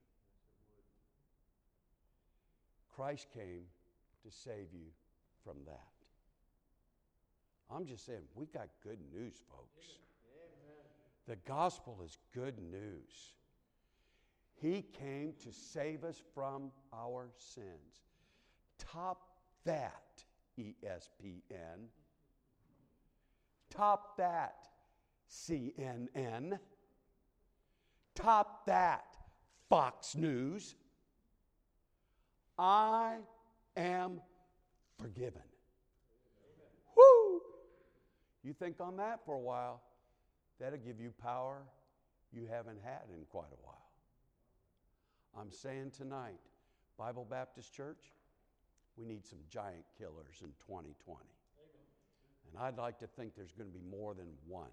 Christ 2.95 3.28
came 3.34 3.64
to 4.24 4.32
save 4.32 4.68
you 4.72 4.88
from 5.43 5.57
that. 5.66 5.88
I'm 7.72 7.86
just 7.86 8.05
saying, 8.05 8.22
we 8.36 8.45
got 8.45 8.68
good 8.84 8.99
news, 9.11 9.34
folks. 9.49 9.88
The 11.28 11.38
gospel 11.47 11.99
is 12.03 12.18
good 12.34 12.59
news. 12.59 13.34
He 14.61 14.86
came 14.97 15.34
to 15.43 15.51
save 15.51 16.03
us 16.03 16.22
from 16.34 16.72
our 16.93 17.30
sins. 17.38 18.03
Top 18.78 19.24
that, 19.66 20.24
ESPN. 20.59 21.88
Top 23.70 24.18
that, 24.18 24.68
CNN. 25.34 26.59
Top 28.15 28.65
that, 28.67 29.17
Fox 29.69 30.15
News. 30.15 30.75
I 32.57 33.17
am 33.75 34.21
forgiven. 34.99 35.41
Woo! 36.95 37.41
You 38.43 38.53
think 38.53 38.79
on 38.79 38.97
that 38.97 39.25
for 39.25 39.34
a 39.36 39.39
while, 39.39 39.81
that'll 40.59 40.77
give 40.77 40.99
you 40.99 41.11
power 41.21 41.63
you 42.31 42.45
haven't 42.49 42.79
had 42.84 43.01
in 43.11 43.25
quite 43.25 43.51
a 43.51 43.65
while. 43.65 43.89
I'm 45.39 45.51
saying 45.51 45.91
tonight, 45.97 46.39
Bible 46.97 47.25
Baptist 47.27 47.73
Church, 47.73 48.11
we 48.95 49.05
need 49.05 49.25
some 49.25 49.39
giant 49.49 49.86
killers 49.97 50.41
in 50.41 50.49
2020. 50.67 51.19
And 52.51 52.63
I'd 52.63 52.77
like 52.77 52.99
to 52.99 53.07
think 53.07 53.36
there's 53.36 53.51
going 53.51 53.71
to 53.71 53.75
be 53.75 53.84
more 53.89 54.13
than 54.13 54.27
one 54.47 54.69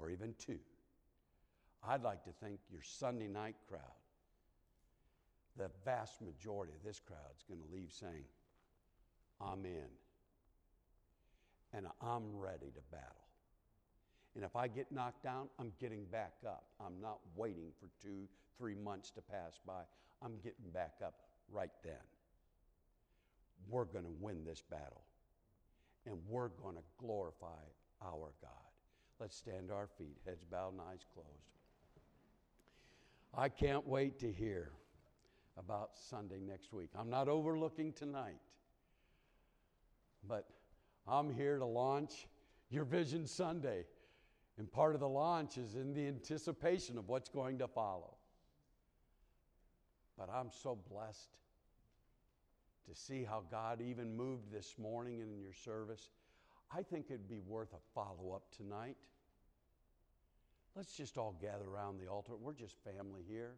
or 0.00 0.10
even 0.10 0.34
two. 0.38 0.58
I'd 1.86 2.02
like 2.02 2.24
to 2.24 2.30
think 2.42 2.60
your 2.70 2.82
Sunday 2.82 3.28
night 3.28 3.56
crowd, 3.68 3.80
the 5.56 5.70
vast 5.84 6.20
majority 6.22 6.72
of 6.74 6.84
this 6.84 7.00
crowd 7.00 7.32
is 7.36 7.44
going 7.48 7.60
to 7.60 7.74
leave 7.74 7.92
saying, 7.92 8.24
I'm 9.40 9.64
in 9.64 9.88
and 11.72 11.86
I'm 12.02 12.36
ready 12.36 12.66
to 12.74 12.80
battle. 12.90 13.16
And 14.34 14.44
if 14.44 14.54
I 14.54 14.68
get 14.68 14.92
knocked 14.92 15.24
down, 15.24 15.48
I'm 15.58 15.72
getting 15.80 16.04
back 16.04 16.34
up. 16.46 16.64
I'm 16.84 17.00
not 17.00 17.18
waiting 17.34 17.72
for 17.80 17.88
two, 18.00 18.28
three 18.58 18.74
months 18.74 19.10
to 19.12 19.20
pass 19.20 19.58
by. 19.66 19.82
I'm 20.22 20.36
getting 20.42 20.70
back 20.72 20.94
up 21.04 21.14
right 21.50 21.72
then. 21.82 21.92
We're 23.68 23.84
going 23.84 24.04
to 24.04 24.14
win 24.20 24.44
this 24.44 24.62
battle 24.70 25.02
and 26.06 26.16
we're 26.28 26.48
going 26.48 26.76
to 26.76 26.82
glorify 26.98 27.62
our 28.02 28.32
God. 28.40 28.69
Let's 29.20 29.36
stand 29.36 29.70
our 29.70 29.86
feet, 29.86 30.16
heads 30.24 30.44
bowed 30.50 30.72
and 30.72 30.80
eyes 30.80 31.04
closed. 31.12 31.28
I 33.34 33.50
can't 33.50 33.86
wait 33.86 34.18
to 34.20 34.32
hear 34.32 34.70
about 35.58 35.90
Sunday 35.94 36.40
next 36.40 36.72
week. 36.72 36.88
I'm 36.98 37.10
not 37.10 37.28
overlooking 37.28 37.92
tonight, 37.92 38.40
but 40.26 40.46
I'm 41.06 41.30
here 41.30 41.58
to 41.58 41.66
launch 41.66 42.28
your 42.70 42.84
Vision 42.84 43.26
Sunday. 43.26 43.84
And 44.56 44.72
part 44.72 44.94
of 44.94 45.00
the 45.00 45.08
launch 45.08 45.58
is 45.58 45.74
in 45.74 45.92
the 45.92 46.06
anticipation 46.06 46.96
of 46.96 47.08
what's 47.08 47.28
going 47.28 47.58
to 47.58 47.68
follow. 47.68 48.14
But 50.18 50.30
I'm 50.30 50.50
so 50.50 50.78
blessed 50.90 51.30
to 52.88 52.94
see 52.94 53.24
how 53.24 53.42
God 53.50 53.80
even 53.80 54.16
moved 54.16 54.50
this 54.50 54.74
morning 54.78 55.20
in 55.20 55.38
your 55.38 55.52
service. 55.52 56.10
I 56.72 56.82
think 56.82 57.06
it'd 57.08 57.28
be 57.28 57.40
worth 57.40 57.72
a 57.72 57.94
follow 57.94 58.32
up 58.34 58.44
tonight. 58.56 58.96
Let's 60.76 60.92
just 60.92 61.18
all 61.18 61.36
gather 61.40 61.64
around 61.64 61.98
the 61.98 62.06
altar. 62.06 62.32
We're 62.40 62.52
just 62.52 62.76
family 62.84 63.22
here. 63.28 63.54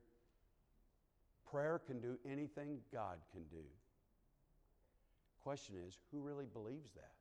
Prayer 1.50 1.80
can 1.86 2.00
do 2.00 2.16
anything 2.26 2.78
God 2.92 3.18
can 3.30 3.42
do. 3.50 3.64
Question 5.42 5.74
is, 5.86 5.98
who 6.10 6.20
really 6.20 6.46
believes 6.46 6.92
that? 6.92 7.12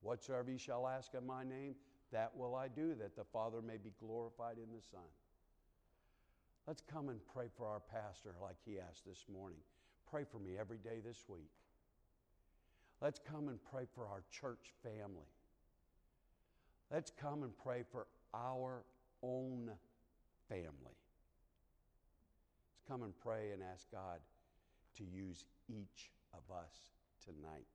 Whatsoever 0.00 0.50
ye 0.50 0.56
shall 0.56 0.86
ask 0.86 1.12
of 1.14 1.24
my 1.24 1.44
name, 1.44 1.74
that 2.12 2.34
will 2.34 2.54
I 2.54 2.68
do, 2.68 2.94
that 2.94 3.16
the 3.16 3.24
Father 3.24 3.60
may 3.60 3.76
be 3.76 3.92
glorified 3.98 4.56
in 4.56 4.74
the 4.74 4.82
Son. 4.90 5.08
Let's 6.66 6.80
come 6.80 7.08
and 7.08 7.20
pray 7.34 7.46
for 7.56 7.66
our 7.66 7.80
pastor 7.80 8.34
like 8.40 8.56
he 8.64 8.78
asked 8.78 9.04
this 9.04 9.26
morning. 9.32 9.58
Pray 10.10 10.24
for 10.24 10.38
me 10.38 10.52
every 10.58 10.78
day 10.78 11.00
this 11.04 11.24
week. 11.28 11.50
Let's 13.00 13.18
come 13.18 13.48
and 13.48 13.58
pray 13.70 13.84
for 13.94 14.06
our 14.06 14.22
church 14.30 14.72
family. 14.82 15.28
Let's 16.90 17.10
come 17.10 17.42
and 17.42 17.52
pray 17.56 17.82
for 17.90 18.06
our 18.32 18.84
own 19.22 19.70
family. 20.48 20.96
Let's 22.72 22.88
come 22.88 23.02
and 23.02 23.12
pray 23.18 23.50
and 23.52 23.62
ask 23.62 23.90
God 23.90 24.20
to 24.96 25.04
use 25.04 25.44
each 25.68 26.10
of 26.32 26.54
us 26.54 26.72
tonight 27.24 27.66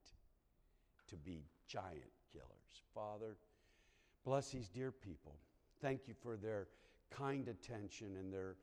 to 1.09 1.17
be 1.17 1.43
giant 1.67 2.11
killers. 2.31 2.83
Father, 2.95 3.35
bless 4.25 4.51
these 4.51 4.69
dear 4.69 4.91
people. 4.91 5.35
Thank 5.81 6.07
you 6.07 6.13
for 6.21 6.37
their 6.37 6.67
kind 7.09 7.47
attention 7.47 8.15
and 8.17 8.33
their 8.33 8.55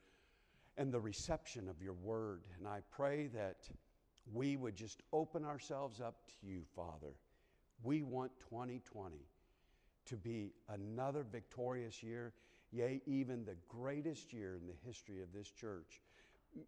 and 0.79 0.93
the 0.93 1.01
reception 1.01 1.69
of 1.69 1.83
your 1.83 1.95
word. 1.95 2.43
And 2.57 2.67
I 2.67 2.81
pray 2.91 3.27
that 3.35 3.69
we 4.33 4.57
would 4.57 4.77
just 4.77 5.03
open 5.13 5.45
ourselves 5.45 6.01
up 6.01 6.17
to 6.27 6.47
you, 6.47 6.63
Father. 6.75 7.15
We 7.83 8.03
want 8.03 8.33
2020 8.51 9.17
to 10.07 10.17
be 10.17 10.53
another 10.69 11.25
victorious 11.31 12.03
year, 12.03 12.33
yea, 12.73 13.01
even 13.07 13.45
the 13.45 13.57
greatest 13.69 14.33
year 14.33 14.57
in 14.57 14.67
the 14.67 14.75
history 14.87 15.23
of 15.23 15.33
this 15.33 15.51
church. 15.51 16.01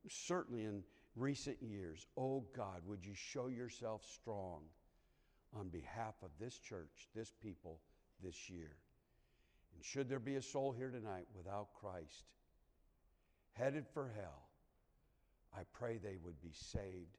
Certainly 0.08 0.64
in 0.64 0.82
recent 1.16 1.56
years, 1.62 2.06
oh 2.16 2.44
God, 2.56 2.82
would 2.86 3.04
you 3.04 3.14
show 3.14 3.48
yourself 3.48 4.04
strong 4.14 4.62
on 5.58 5.68
behalf 5.68 6.14
of 6.22 6.30
this 6.38 6.58
church, 6.58 7.08
this 7.14 7.32
people, 7.42 7.80
this 8.22 8.48
year? 8.48 8.76
And 9.74 9.84
should 9.84 10.08
there 10.08 10.18
be 10.18 10.36
a 10.36 10.42
soul 10.42 10.72
here 10.72 10.90
tonight 10.90 11.26
without 11.34 11.68
Christ, 11.74 12.24
headed 13.52 13.86
for 13.88 14.11
hell, 14.16 14.48
I 15.56 15.62
pray 15.72 15.96
they 15.96 16.16
would 16.22 16.40
be 16.40 16.52
saved 16.52 17.18